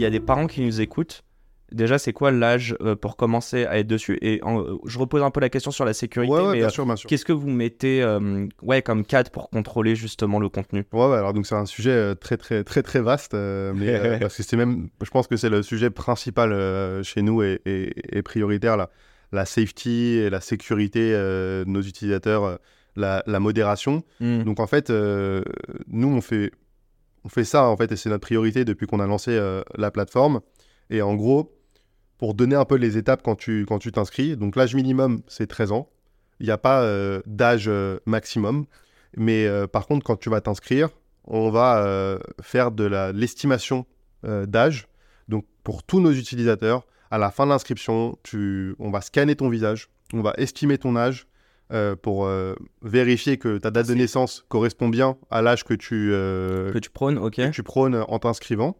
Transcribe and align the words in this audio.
Y 0.00 0.06
a 0.06 0.10
des 0.10 0.20
parents 0.20 0.46
qui 0.46 0.60
nous 0.62 0.80
écoutent, 0.80 1.22
déjà 1.72 1.98
c'est 1.98 2.12
quoi 2.12 2.30
l'âge 2.32 2.74
euh, 2.80 2.96
pour 2.96 3.16
commencer 3.16 3.64
à 3.66 3.78
être 3.78 3.86
dessus? 3.86 4.18
Et 4.22 4.40
en- 4.42 4.60
euh, 4.60 4.76
je 4.86 4.98
repose 4.98 5.22
un 5.22 5.30
peu 5.30 5.40
la 5.40 5.48
question 5.48 5.70
sur 5.70 5.84
la 5.84 5.92
sécurité, 5.94 6.32
Ouais, 6.32 6.40
ouais, 6.40 6.52
mais 6.52 6.58
bien 6.58 6.66
euh, 6.66 6.70
sûr, 6.70 6.86
qu'est-ce 7.06 7.24
que 7.24 7.32
vous 7.32 7.48
mettez 7.48 8.02
euh, 8.02 8.46
ouais, 8.62 8.82
comme 8.82 9.04
cadre 9.04 9.30
pour 9.30 9.50
contrôler 9.50 9.94
justement 9.96 10.38
le 10.40 10.48
contenu? 10.48 10.84
Ouais, 10.92 11.06
ouais, 11.06 11.16
alors 11.16 11.32
donc 11.32 11.46
c'est 11.46 11.54
un 11.54 11.66
sujet 11.66 12.14
très 12.16 12.36
très 12.36 12.64
très 12.64 12.82
très 12.82 13.00
vaste, 13.00 13.34
mais 13.34 14.18
parce 14.20 14.36
que 14.36 14.42
c'est 14.42 14.56
même, 14.56 14.88
je 15.02 15.10
pense 15.10 15.26
que 15.28 15.36
c'est 15.36 15.50
le 15.50 15.62
sujet 15.62 15.90
principal 15.90 16.50
chez 17.04 17.22
nous 17.22 17.42
et, 17.42 17.60
et- 17.66 18.18
et 18.18 18.22
prioritaire 18.22 18.76
la, 18.76 18.90
la 19.32 19.44
safety 19.44 20.16
et 20.16 20.30
la 20.30 20.40
sécurité 20.40 21.12
de 21.12 21.64
nos 21.68 21.82
utilisateurs, 21.82 22.58
la, 22.96 23.22
la 23.26 23.38
modération. 23.38 24.02
Hmm. 24.18 24.42
Donc 24.42 24.58
en 24.58 24.66
fait, 24.66 24.90
nous 24.90 26.08
on 26.08 26.20
fait 26.20 26.50
on 27.24 27.28
fait 27.28 27.44
ça 27.44 27.64
en 27.64 27.76
fait 27.76 27.90
et 27.92 27.96
c'est 27.96 28.08
notre 28.08 28.22
priorité 28.22 28.64
depuis 28.64 28.86
qu'on 28.86 29.00
a 29.00 29.06
lancé 29.06 29.32
euh, 29.32 29.62
la 29.76 29.90
plateforme. 29.90 30.40
Et 30.90 31.02
en 31.02 31.14
gros, 31.14 31.56
pour 32.18 32.34
donner 32.34 32.56
un 32.56 32.64
peu 32.64 32.76
les 32.76 32.96
étapes 32.96 33.22
quand 33.22 33.36
tu 33.36 33.64
quand 33.66 33.78
tu 33.78 33.92
t'inscris, 33.92 34.36
donc 34.36 34.56
l'âge 34.56 34.74
minimum 34.74 35.22
c'est 35.28 35.46
13 35.46 35.72
ans. 35.72 35.88
Il 36.40 36.46
n'y 36.46 36.52
a 36.52 36.58
pas 36.58 36.82
euh, 36.82 37.20
d'âge 37.26 37.66
euh, 37.68 37.98
maximum, 38.06 38.64
mais 39.16 39.48
par 39.72 39.86
contre 39.86 40.04
quand 40.04 40.16
tu 40.16 40.30
vas 40.30 40.40
t'inscrire, 40.40 40.88
on 41.24 41.50
va 41.50 42.18
faire 42.42 42.70
de 42.70 42.84
l'estimation 43.12 43.84
d'âge. 44.22 44.88
Donc 45.28 45.46
pour 45.64 45.82
tous 45.82 46.00
nos 46.00 46.12
utilisateurs, 46.12 46.86
à 47.10 47.18
la 47.18 47.30
fin 47.30 47.44
de 47.44 47.50
l'inscription, 47.50 48.16
on 48.78 48.90
va 48.90 49.00
scanner 49.00 49.34
ton 49.34 49.48
visage, 49.48 49.88
on 50.12 50.22
va 50.22 50.32
estimer 50.38 50.78
ton 50.78 50.96
âge 50.96 51.26
euh, 51.72 51.94
pour 51.96 52.26
euh, 52.26 52.54
vérifier 52.82 53.36
que 53.38 53.58
ta 53.58 53.70
date 53.70 53.88
de 53.88 53.94
naissance 53.94 54.44
correspond 54.48 54.88
bien 54.88 55.16
à 55.30 55.42
l'âge 55.42 55.64
que 55.64 55.74
tu 55.74 56.10
euh, 56.12 56.72
Que 56.72 56.78
tu 56.78 56.90
prônes, 56.90 57.18
ok 57.18 57.36
que 57.36 57.50
tu 57.50 57.62
prônes 57.62 57.94
en 58.08 58.18
t'inscrivant. 58.18 58.76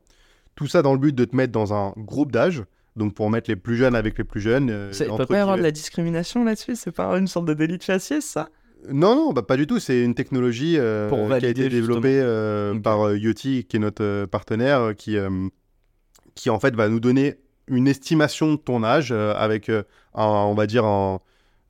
Tout 0.57 0.67
ça 0.67 0.83
dans 0.83 0.93
le 0.93 0.99
but 0.99 1.15
de 1.15 1.25
te 1.25 1.35
mettre 1.37 1.53
dans 1.53 1.73
un 1.73 1.93
groupe 1.97 2.33
d'âge, 2.33 2.65
donc 2.97 3.15
pour 3.15 3.31
mettre 3.31 3.49
les 3.49 3.57
plus 3.57 3.77
jeunes 3.77 3.95
avec 3.95 4.19
les 4.19 4.25
plus 4.25 4.41
jeunes. 4.41 4.69
euh, 4.71 4.93
Ça- 4.93 5.05
Il 5.05 5.09
peut 5.09 5.13
entre 5.15 5.27
pas 5.27 5.35
y 5.35 5.39
avoir 5.39 5.57
de 5.57 5.61
guillemets. 5.61 5.69
la 5.69 5.73
discrimination 5.73 6.45
là-dessus? 6.45 6.75
C'est 6.77 6.91
pas 6.93 7.17
une 7.19 7.27
sorte 7.29 7.47
de 7.47 7.55
délit 7.55 7.79
de 7.79 7.85
faciès, 7.85 8.25
ça? 8.25 8.49
Non, 8.89 9.15
non, 9.15 9.33
bah, 9.33 9.43
pas 9.43 9.57
du 9.57 9.67
tout. 9.67 9.79
C'est 9.79 10.03
une 10.03 10.15
technologie 10.15 10.77
euh, 10.79 11.09
Pour 11.09 11.19
qui 11.19 11.25
a 11.25 11.29
valider, 11.29 11.51
été 11.51 11.69
développée 11.69 12.19
euh, 12.21 12.75
Ok. 12.75 12.83
par 12.83 13.03
euh, 13.09 13.17
Yoti, 13.19 13.65
qui 13.65 13.77
est 13.77 13.81
notre 13.81 14.03
euh, 14.03 14.27
partenaire, 14.27 14.81
euh, 14.81 14.93
qui, 14.95 15.17
euh, 15.19 15.29
qui 16.35 16.51
en 16.51 16.59
fait 16.59 16.75
va 16.75 16.89
nous 16.89 17.01
donner 17.01 17.37
une 17.69 17.87
estimation 17.87 18.53
de 18.53 18.57
ton 18.57 18.83
âge 18.83 19.11
euh, 19.13 19.35
avec, 19.37 19.69
euh, 19.69 19.83
un- 20.15 20.25
on 20.25 20.55
va 20.55 20.67
dire, 20.67 20.85
un, 20.85 21.21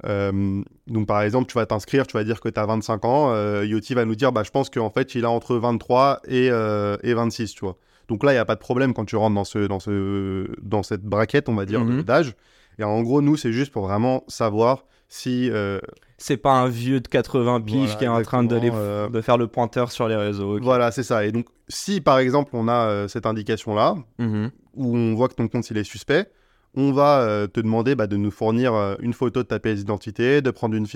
euh, 0.07 0.63
donc 0.87 1.07
par 1.07 1.23
exemple, 1.23 1.47
tu 1.51 1.55
vas 1.55 1.67
t'inscrire, 1.67 2.07
tu 2.07 2.17
vas 2.17 2.25
dire 2.25 2.41
que 2.41 2.49
tu 2.49 2.59
as 2.59 2.67
25 2.67 3.05
ans, 3.05 3.31
euh, 3.33 3.65
Yoti 3.67 3.95
va 3.95 4.05
nous 4.05 4.15
dire, 4.15 4.33
bah, 4.33 4.43
je 4.45 4.51
pense 4.51 4.71
qu'en 4.71 4.91
fait, 4.91 5.15
il 5.15 5.25
a 5.25 5.31
entre 5.31 5.57
23 5.57 6.21
et, 6.29 6.49
euh, 6.51 6.97
et 7.03 7.15
26, 7.15 7.53
tu 7.55 7.61
vois. 7.65 7.77
Donc 8.09 8.25
là, 8.25 8.33
il 8.33 8.35
n'y 8.35 8.41
a 8.41 8.45
pas 8.45 8.55
de 8.57 8.61
problème 8.61 8.93
quand 8.95 9.05
tu 9.05 9.17
rentres 9.17 9.35
dans, 9.37 9.45
ce, 9.45 9.59
dans, 9.67 9.79
ce, 9.81 10.49
dans 10.63 10.83
cette 10.83 11.03
braquette, 11.05 11.49
on 11.49 11.55
va 11.55 11.65
dire, 11.67 11.85
Mhm. 11.85 12.03
d'âge. 12.03 12.35
Et 12.79 12.85
en 12.85 13.03
gros, 13.03 13.21
nous, 13.23 13.37
c'est 13.37 13.53
juste 13.53 13.73
pour 13.73 13.87
vraiment 13.87 14.25
savoir 14.27 14.85
si 15.09 15.51
euh, 15.51 15.81
C'est 16.19 16.37
pas 16.37 16.53
un 16.53 16.69
vieux 16.69 17.01
de 17.01 17.09
80 17.09 17.61
piges 17.61 17.77
Voilà, 17.77 17.95
qui 17.97 18.05
est 18.05 18.09
en 18.09 18.23
train 18.23 18.43
de, 18.45 19.21
faire 19.23 19.37
le 19.39 19.47
pointeur 19.49 19.93
sur 19.93 20.09
les 20.09 20.17
réseaux. 20.17 20.59
Voilà, 20.61 20.91
c'est 20.93 21.03
ça. 21.03 21.25
Et 21.25 21.33
donc, 21.33 21.47
si 21.69 22.01
par 22.01 22.19
exemple 22.19 22.51
on 22.55 22.69
a 22.69 23.07
cette 23.09 23.27
indication-là, 23.27 23.97
Mhm. 24.19 24.51
où 24.77 24.97
on 24.97 25.15
voit 25.15 25.29
que 25.29 25.35
ton 25.35 25.49
compte 25.49 25.69
il 25.71 25.79
est 25.79 25.85
suspect, 25.85 26.27
on 26.75 26.93
va 26.93 27.21
euh, 27.23 27.47
te 27.47 27.61
demander 27.61 27.95
bah, 27.95 28.07
de 28.07 28.17
nous 28.17 28.31
fournir 28.31 28.75
euh, 28.75 28.95
une 29.01 29.13
photo 29.13 29.43
de 29.43 29.49
ta 29.49 29.59
pièce 29.59 29.79
d'identité, 29.81 30.41
de 30.43 30.51
prendre 30.51 30.75
une, 30.77 30.87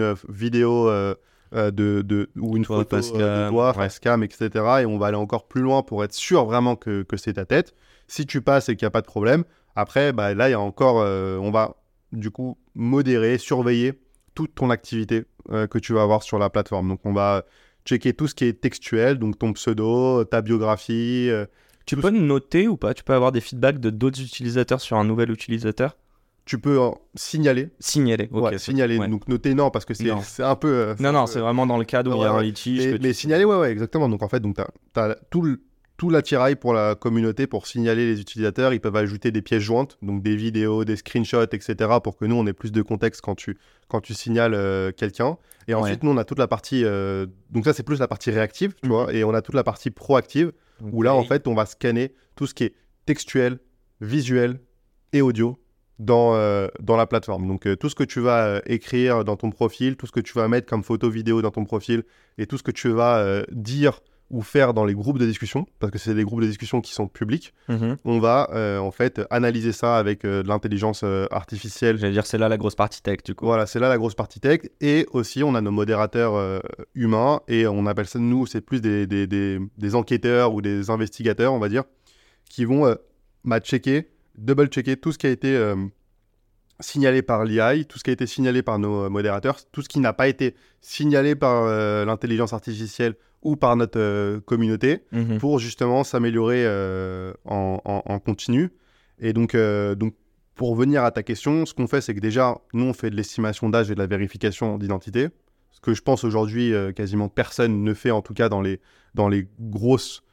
euh, 0.00 0.14
vidéo 0.28 0.88
de, 1.52 2.02
de- 2.02 2.30
ou 2.36 2.56
une 2.56 2.64
Toi, 2.64 2.78
photo 2.78 2.96
de 2.96 3.48
toi, 3.48 3.68
ouais. 3.68 3.74
face 3.74 3.98
cam, 4.00 4.22
etc. 4.24 4.48
Et 4.82 4.86
on 4.86 4.98
va 4.98 5.06
aller 5.08 5.16
encore 5.16 5.46
plus 5.46 5.62
loin 5.62 5.82
pour 5.82 6.02
être 6.04 6.12
sûr 6.14 6.44
vraiment 6.44 6.74
que, 6.76 7.02
que 7.02 7.16
c'est 7.16 7.34
ta 7.34 7.44
tête. 7.44 7.74
Si 8.08 8.26
tu 8.26 8.40
passes 8.42 8.68
et 8.68 8.76
qu'il 8.76 8.84
n'y 8.84 8.88
a 8.88 8.90
pas 8.90 9.00
de 9.02 9.06
problème, 9.06 9.44
après, 9.76 10.12
bah, 10.12 10.34
là, 10.34 10.48
il 10.48 10.52
y 10.52 10.54
a 10.54 10.60
encore, 10.60 11.00
euh, 11.00 11.38
on 11.38 11.50
va 11.50 11.76
du 12.12 12.30
coup 12.30 12.58
modérer, 12.74 13.38
surveiller 13.38 14.00
toute 14.34 14.54
ton 14.54 14.70
activité 14.70 15.24
euh, 15.52 15.66
que 15.66 15.78
tu 15.78 15.92
vas 15.92 16.02
avoir 16.02 16.22
sur 16.22 16.38
la 16.38 16.50
plateforme. 16.50 16.88
Donc, 16.88 17.00
on 17.04 17.12
va 17.12 17.44
checker 17.84 18.14
tout 18.14 18.26
ce 18.26 18.34
qui 18.34 18.46
est 18.46 18.60
textuel, 18.60 19.18
donc 19.18 19.38
ton 19.38 19.52
pseudo, 19.52 20.24
ta 20.24 20.42
biographie. 20.42 21.30
Tu 21.86 21.96
peux 21.96 22.10
noter 22.10 22.68
ou 22.68 22.76
pas? 22.76 22.94
Tu 22.94 23.04
peux 23.04 23.12
avoir 23.14 23.32
des 23.32 23.40
feedbacks 23.40 23.78
de 23.78 23.90
d'autres 23.90 24.20
utilisateurs 24.20 24.80
sur 24.80 24.96
un 24.96 25.04
nouvel 25.04 25.30
utilisateur? 25.30 25.96
Tu 26.46 26.58
peux 26.58 26.78
euh, 26.80 26.90
signaler. 27.14 27.70
Signaler, 27.78 28.28
ok. 28.30 28.42
ouais, 28.44 28.58
signaler. 28.58 28.98
ouais. 28.98 29.08
Donc 29.08 29.28
noter 29.28 29.54
non, 29.54 29.70
parce 29.70 29.84
que 29.86 29.94
c'est 29.94 30.10
un 30.42 30.56
peu. 30.56 30.68
euh, 30.68 30.94
Non, 31.00 31.12
non, 31.12 31.26
c'est 31.26 31.40
vraiment 31.40 31.66
dans 31.66 31.78
le 31.78 31.84
cadre 31.86 32.12
où 32.14 32.16
il 32.18 32.22
y 32.22 32.24
a 32.26 32.32
un 32.32 32.42
litige. 32.42 32.86
Mais, 32.86 32.98
tu- 32.98 33.14
signaler, 33.14 33.44
ouais, 33.44 33.56
ouais, 33.56 33.70
exactement. 33.70 34.08
Donc 34.10 34.22
en 34.22 34.28
fait, 34.28 34.40
donc 34.40 34.56
tu 34.56 35.00
as, 35.00 35.16
tout, 35.30 35.40
le- 35.40 35.62
tout 35.96 36.10
l'attirail 36.10 36.56
pour 36.56 36.74
la 36.74 36.96
communauté 36.96 37.46
pour 37.46 37.66
signaler 37.66 38.04
les 38.12 38.20
utilisateurs. 38.20 38.74
Ils 38.74 38.80
peuvent 38.80 38.96
ajouter 38.96 39.30
des 39.30 39.40
pièces 39.40 39.62
jointes, 39.62 39.96
donc 40.02 40.22
des 40.22 40.36
vidéos, 40.36 40.84
des 40.84 40.96
screenshots, 40.96 41.44
etc. 41.50 41.74
pour 42.02 42.16
que 42.18 42.26
nous, 42.26 42.36
on 42.36 42.46
ait 42.46 42.52
plus 42.52 42.72
de 42.72 42.82
contexte 42.82 43.22
quand 43.22 43.34
tu, 43.36 43.56
quand 43.88 44.02
tu 44.02 44.12
signales 44.12 44.52
euh, 44.54 44.92
quelqu'un. 44.92 45.38
Et 45.66 45.74
Ouais. 45.74 45.80
ensuite, 45.80 46.02
nous, 46.02 46.10
on 46.10 46.16
a 46.18 46.24
toute 46.24 46.38
la 46.38 46.46
partie. 46.46 46.82
euh, 46.84 47.24
donc 47.52 47.64
ça, 47.64 47.72
c'est 47.72 47.84
plus 47.84 47.98
la 48.00 48.08
partie 48.08 48.30
réactive, 48.30 48.74
tu 48.82 48.88
Mhm. 48.88 48.94
vois. 48.94 49.14
Et 49.14 49.24
on 49.24 49.32
a 49.32 49.40
toute 49.40 49.54
la 49.54 49.64
partie 49.64 49.90
proactive 49.90 50.52
où 50.80 51.02
là, 51.02 51.14
en 51.14 51.24
fait, 51.24 51.46
on 51.46 51.54
va 51.54 51.66
scanner 51.66 52.14
tout 52.36 52.46
ce 52.46 52.54
qui 52.54 52.64
est 52.64 52.74
textuel, 53.06 53.58
visuel 54.00 54.60
et 55.12 55.20
audio 55.22 55.58
dans, 55.98 56.34
euh, 56.34 56.68
dans 56.80 56.96
la 56.96 57.06
plateforme. 57.06 57.46
Donc, 57.46 57.66
euh, 57.66 57.76
tout 57.76 57.88
ce 57.88 57.94
que 57.94 58.04
tu 58.04 58.20
vas 58.20 58.46
euh, 58.46 58.60
écrire 58.66 59.24
dans 59.24 59.36
ton 59.36 59.50
profil, 59.50 59.96
tout 59.96 60.06
ce 60.06 60.12
que 60.12 60.20
tu 60.20 60.32
vas 60.34 60.48
mettre 60.48 60.68
comme 60.68 60.82
photo 60.82 61.08
vidéo 61.08 61.42
dans 61.42 61.50
ton 61.50 61.64
profil 61.64 62.02
et 62.38 62.46
tout 62.46 62.58
ce 62.58 62.62
que 62.62 62.72
tu 62.72 62.88
vas 62.88 63.42
dire 63.52 64.00
ou 64.30 64.42
faire 64.42 64.74
dans 64.74 64.84
les 64.84 64.94
groupes 64.94 65.18
de 65.18 65.26
discussion, 65.26 65.66
parce 65.78 65.92
que 65.92 65.98
c'est 65.98 66.14
des 66.14 66.24
groupes 66.24 66.40
de 66.40 66.46
discussion 66.46 66.80
qui 66.80 66.92
sont 66.92 67.06
publics, 67.06 67.52
Mhm. 67.68 67.98
on 68.04 68.18
va 68.20 68.48
euh, 68.52 68.78
en 68.78 68.90
fait 68.90 69.20
analyser 69.30 69.70
ça 69.72 69.96
avec 69.98 70.24
euh, 70.24 70.42
de 70.42 70.48
l'intelligence 70.48 71.02
euh, 71.04 71.26
artificielle. 71.30 71.98
J'allais 71.98 72.12
dire, 72.14 72.26
c'est 72.26 72.38
là 72.38 72.48
la 72.48 72.56
grosse 72.56 72.74
partie 72.74 73.02
tech, 73.02 73.18
du 73.24 73.34
coup. 73.34 73.44
Voilà, 73.44 73.66
c'est 73.66 73.78
là 73.78 73.88
la 73.88 73.98
grosse 73.98 74.14
partie 74.14 74.40
tech. 74.40 74.60
Et 74.80 75.06
aussi, 75.12 75.42
on 75.44 75.54
a 75.54 75.60
nos 75.60 75.70
modérateurs 75.70 76.62
humains 76.94 77.40
et 77.48 77.66
on 77.66 77.86
appelle 77.86 78.06
ça, 78.06 78.18
nous, 78.18 78.46
c'est 78.46 78.60
plus 78.60 78.80
des, 78.80 79.06
des, 79.06 79.26
des- 79.26 79.60
des 79.78 79.94
enquêteurs 79.94 80.54
ou 80.54 80.62
des 80.62 80.90
investigateurs, 80.90 81.52
on 81.52 81.58
va 81.58 81.68
dire, 81.68 81.84
qui 82.48 82.64
vont 82.64 82.96
bah, 83.44 83.60
checker, 83.60 84.08
double-checker 84.38 84.96
tout 84.96 85.12
ce 85.12 85.18
qui 85.18 85.26
a 85.26 85.30
été 85.30 85.74
signalé 86.80 87.22
par 87.22 87.44
l'IA, 87.44 87.84
tout 87.84 87.98
ce 87.98 88.04
qui 88.04 88.10
a 88.10 88.12
été 88.12 88.26
signalé 88.26 88.62
par 88.62 88.78
nos 88.78 89.04
euh, 89.04 89.08
modérateurs, 89.08 89.58
tout 89.72 89.82
ce 89.82 89.88
qui 89.88 90.00
n'a 90.00 90.12
pas 90.12 90.28
été 90.28 90.54
signalé 90.80 91.34
par 91.34 91.64
euh, 91.64 92.04
l'intelligence 92.04 92.52
artificielle 92.52 93.14
ou 93.42 93.56
par 93.56 93.76
notre 93.76 93.98
euh, 94.00 94.40
communauté 94.40 95.02
Mhm. 95.12 95.38
pour 95.38 95.58
justement 95.58 96.02
s'améliorer 96.04 96.64
euh, 96.66 97.32
en, 97.44 97.80
en- 97.84 98.02
en 98.04 98.18
continu. 98.18 98.70
Et 99.20 99.32
donc, 99.32 99.54
donc, 99.96 100.14
pour 100.56 100.74
venir 100.74 101.04
à 101.04 101.10
ta 101.12 101.22
question, 101.22 101.64
ce 101.66 101.72
qu'on 101.74 101.86
fait, 101.86 102.00
c'est 102.00 102.14
que 102.14 102.20
déjà, 102.20 102.58
nous, 102.72 102.84
on 102.84 102.92
fait 102.92 103.10
de 103.10 103.16
l'estimation 103.16 103.68
d'âge 103.70 103.90
et 103.90 103.94
de 103.94 104.00
la 104.00 104.06
vérification 104.08 104.76
d'identité. 104.78 105.28
Ce 105.70 105.80
que 105.80 105.94
je 105.94 106.02
pense 106.02 106.24
aujourd'hui, 106.24 106.72
quasiment 106.96 107.28
personne 107.28 107.84
ne 107.84 107.94
fait, 107.94 108.10
en 108.10 108.22
tout 108.22 108.34
cas 108.34 108.48
dans 108.48 108.60
les, 108.60 108.80
dans 109.14 109.28
les 109.28 109.46
grosses 109.60 110.24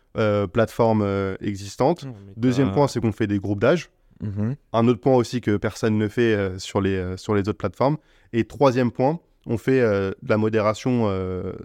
plateformes 0.51 1.05
existantes. 1.41 2.05
Deuxième 2.37 2.71
point, 2.71 2.87
c'est 2.87 2.99
qu'on 2.99 3.11
fait 3.11 3.27
des 3.27 3.39
groupes 3.39 3.59
d'âge. 3.59 3.89
Mhm. 4.21 4.55
Un 4.73 4.87
autre 4.87 5.01
point 5.01 5.15
aussi 5.15 5.41
que 5.41 5.57
personne 5.57 5.97
ne 5.97 6.07
fait 6.07 6.33
euh, 6.33 6.59
sur, 6.59 6.81
les, 6.81 6.95
euh, 6.95 7.17
sur 7.17 7.35
les 7.35 7.41
autres 7.41 7.57
plateformes. 7.57 7.97
Et 8.33 8.45
troisième 8.45 8.91
point, 8.91 9.19
on 9.45 9.57
fait 9.57 9.81
euh, 9.81 10.11
de 10.21 10.29
la 10.29 10.37
modération 10.37 11.09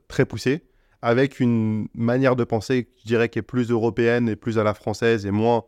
très 0.09 0.25
poussée 0.25 0.63
avec 1.03 1.41
une 1.41 1.89
manière 1.95 2.35
de 2.35 2.45
penser, 2.45 2.89
je 3.03 3.07
dirais, 3.07 3.29
qui 3.29 3.39
est 3.39 3.43
plus 3.43 3.71
européenne 3.71 4.29
et 4.29 4.37
plus 4.37 4.59
à 4.59 4.65
la 4.65 4.75
française 4.75 5.27
et 5.27 5.31
moins 5.31 5.65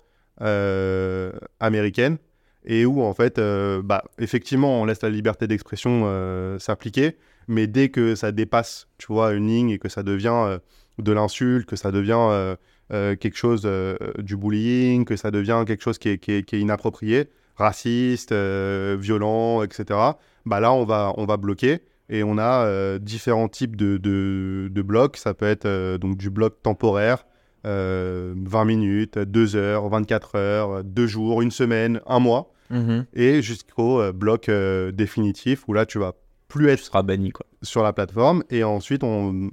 américaine. 1.61 2.19
Et 2.64 2.85
où, 2.85 3.02
en 3.02 3.14
fait, 3.14 3.38
bah, 3.85 4.05
effectivement, 4.19 4.81
on 4.81 4.85
laisse 4.85 5.02
la 5.02 5.11
liberté 5.11 5.46
d'expression 5.46 6.58
s'appliquer. 6.58 7.17
Mais 7.46 7.67
dès 7.67 7.90
que 7.90 8.14
ça 8.14 8.32
dépasse, 8.32 8.88
tu 8.96 9.12
vois, 9.12 9.32
une 9.32 9.46
ligne 9.46 9.70
et 9.70 9.79
que 9.79 9.88
ça 9.88 10.02
devient 10.02 10.58
de 10.99 11.12
l'insulte, 11.12 11.69
que 11.69 11.76
ça 11.76 11.93
devient 11.93 12.56
euh, 12.93 13.17
quelque 13.17 13.37
chose 13.37 13.62
euh, 13.64 13.96
du 14.19 14.37
bullying, 14.37 15.05
que 15.05 15.17
ça 15.17 15.31
devient 15.31 15.64
quelque 15.67 15.82
chose 15.82 15.99
qui 15.99 16.08
est, 16.11 16.19
qui 16.19 16.32
est- 16.32 16.43
qui 16.43 16.56
est 16.56 16.61
inapproprié, 16.61 17.29
raciste, 17.56 18.32
euh, 18.32 18.96
violent, 18.99 19.62
etc. 19.62 19.99
Bah 20.46 20.61
là, 20.61 20.73
on 20.73 20.85
va, 20.85 21.12
on 21.17 21.25
va 21.26 21.37
bloquer 21.37 21.81
et 22.08 22.23
on 22.23 22.38
a 22.38 22.99
différents 22.99 23.49
types 23.49 23.76
de, 23.76 23.96
de, 23.99 24.69
de 24.70 24.82
blocs. 24.82 25.17
Ça 25.19 25.35
peut 25.35 25.46
être 25.46 25.96
donc 25.99 26.17
du 26.17 26.31
bloc 26.31 26.62
temporaire, 26.62 27.26
euh, 27.67 28.35
20 28.37 28.64
minutes, 28.64 29.19
2 29.19 29.56
heures, 29.56 29.88
24 29.88 30.37
heures, 30.37 30.85
2 30.85 31.06
jours, 31.06 31.43
une 31.43 31.50
semaine, 31.50 32.00
un 32.06 32.19
mois, 32.20 32.52
Mhm. 32.70 33.06
et 33.14 33.40
jusqu'au 33.43 34.00
euh, 34.00 34.12
bloc 34.12 34.49
euh, 34.49 34.93
définitif 34.93 35.67
où 35.69 35.73
là, 35.73 35.85
tu 35.87 35.99
vas 35.99 36.12
plus 36.49 36.67
Tu 36.67 36.70
être 36.73 36.81
seras 36.81 37.02
banni, 37.02 37.31
quoi. 37.31 37.44
sur 37.62 37.82
la 37.82 37.93
plateforme. 37.93 38.43
Et 38.50 38.62
ensuite, 38.64 39.02
on, 39.05 39.50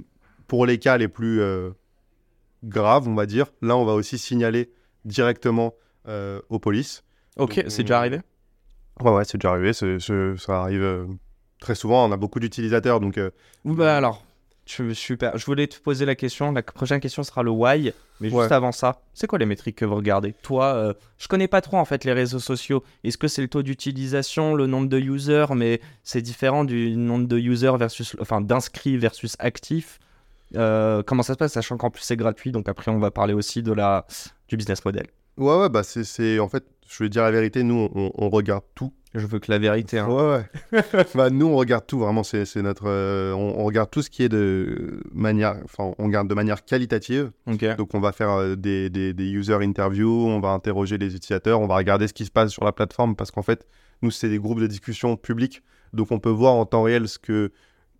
pour 0.48 0.66
les 0.66 0.78
cas 0.78 0.98
les 0.98 1.08
plus 1.10 1.42
euh, 1.42 1.72
graves, 2.63 3.07
on 3.07 3.16
va 3.16 3.25
dire, 3.25 3.48
là, 3.62 3.75
on 3.78 3.86
va 3.86 3.94
aussi 3.94 4.18
signaler 4.18 4.72
directement 5.06 5.74
euh, 6.07 6.40
aux 6.50 6.60
polices. 6.60 7.04
Ok, 7.38 7.54
c'est 7.68 7.80
on- 7.80 7.84
déjà 7.84 8.00
arrivé? 8.00 8.19
Ouais, 9.02 9.12
ouais, 9.12 9.25
c'est 9.25 9.38
déjà 9.38 9.52
arrivé. 9.52 9.74
c'est- 9.74 10.00
c'est- 10.00 10.38
ça 10.38 10.62
arrive 10.62 10.81
euh, 10.84 11.06
très 11.60 11.75
souvent. 11.75 12.07
On 12.07 12.12
a 12.12 12.18
beaucoup 12.18 12.40
d'utilisateurs, 12.40 13.00
donc 13.00 13.18
euh, 13.18 13.31
bah 13.66 13.98
alors, 13.98 14.24
je, 14.66 14.94
super. 14.94 15.38
Je 15.38 15.46
voulais 15.46 15.68
te 15.68 15.80
poser 15.80 16.06
la 16.06 16.16
question. 16.16 16.52
La 16.52 16.63
prochaine 16.63 17.00
question 17.00 17.24
sera 17.24 17.44
le 17.44 17.52
why. 17.52 17.92
Mais 18.22 18.30
juste 18.30 18.52
avant 18.52 18.72
ça, 18.72 19.01
c'est 19.13 19.28
quoi 19.28 19.38
les 19.40 19.46
métriques 19.46 19.75
que 19.75 19.84
vous 19.86 19.96
regardez? 19.96 20.34
Toi, 20.42 20.74
euh, 20.75 20.94
je 21.18 21.28
connais 21.28 21.50
pas 21.50 21.60
trop 21.62 21.78
en 21.78 21.84
fait 21.86 22.06
les 22.06 22.13
réseaux 22.13 22.40
sociaux. 22.40 22.84
Est-ce 23.04 23.18
que 23.18 23.28
c'est 23.28 23.42
le 23.42 23.50
taux 23.50 23.62
d'utilisation, 23.63 24.56
le 24.56 24.68
nombre 24.68 24.88
de 24.88 24.98
users, 25.00 25.48
mais 25.56 25.81
c'est 26.04 26.22
différent 26.22 26.63
du 26.63 26.96
nombre 26.96 27.28
de 27.28 27.38
users 27.38 27.75
versus, 27.78 28.16
enfin, 28.22 28.40
d'inscrits 28.42 28.98
versus 28.98 29.36
actifs 29.40 30.00
Euh, 30.56 31.02
Comment 31.06 31.24
ça 31.24 31.34
se 31.34 31.38
passe, 31.38 31.54
sachant 31.54 31.78
qu'en 31.78 31.90
plus 31.90 32.02
c'est 32.04 32.16
gratuit. 32.18 32.52
Donc 32.52 32.70
après, 32.70 32.92
on 32.92 33.00
va 33.00 33.12
parler 33.12 33.34
aussi 33.34 33.64
de 33.64 33.72
la 33.74 34.06
du 34.48 34.58
business 34.58 34.84
model. 34.86 35.08
ouais, 35.38 35.58
ouais, 35.58 35.70
bah 35.70 35.84
c'est- 35.84 36.04
c'est 36.04 36.40
en 36.40 36.48
fait, 36.50 36.64
je 36.88 37.04
vais 37.04 37.10
dire 37.10 37.24
la 37.24 37.32
vérité, 37.32 37.64
nous, 37.64 37.90
on, 37.96 38.12
on 38.16 38.30
regarde 38.30 38.64
tout. 38.76 38.94
Je 39.18 39.26
veux 39.28 39.40
que 39.40 39.50
la 39.50 39.58
vérité. 39.60 39.98
hein. 39.98 40.10
Ouais, 40.10 40.44
ouais. 40.74 40.84
bah, 41.16 41.30
nous, 41.30 41.46
on 41.48 41.56
regarde 41.56 41.86
tout, 41.88 42.00
vraiment. 42.00 42.24
C'est 42.24 42.44
c'est 42.46 42.62
notre. 42.62 42.84
euh, 42.88 43.32
on, 43.34 43.60
on 43.62 43.64
regarde 43.64 43.90
tout 43.90 44.02
ce 44.02 44.10
qui 44.10 44.24
est 44.24 44.30
de 44.30 45.00
manière. 45.14 45.56
Enfin, 45.64 45.94
on 45.98 46.04
regarde 46.08 46.28
de 46.28 46.34
manière 46.36 46.66
qualitative. 46.66 47.32
Ok. 47.48 47.78
Donc, 47.78 47.94
on 47.96 48.02
va 48.02 48.12
faire 48.12 48.30
euh, 48.32 48.56
des, 48.58 48.90
des, 48.90 49.14
des 49.14 49.30
user 49.32 49.56
interviews, 49.62 50.28
on 50.28 50.42
va 50.42 50.50
interroger 50.50 50.98
les 50.98 51.16
utilisateurs, 51.16 51.62
on 51.62 51.68
va 51.68 51.78
regarder 51.78 52.08
ce 52.10 52.14
qui 52.14 52.26
se 52.26 52.32
passe 52.32 52.52
sur 52.52 52.66
la 52.66 52.74
plateforme 52.74 53.16
parce 53.16 53.32
qu'en 53.32 53.42
fait, 53.42 53.66
nous, 54.02 54.12
c'est 54.12 54.28
des 54.28 54.38
groupes 54.38 54.60
de 54.60 54.68
discussion 54.68 55.16
publics. 55.16 55.62
Donc, 55.94 56.12
on 56.12 56.20
peut 56.20 56.30
voir 56.30 56.54
en 56.56 56.66
temps 56.66 56.84
réel 56.84 57.08
ce 57.08 57.18
que 57.18 57.54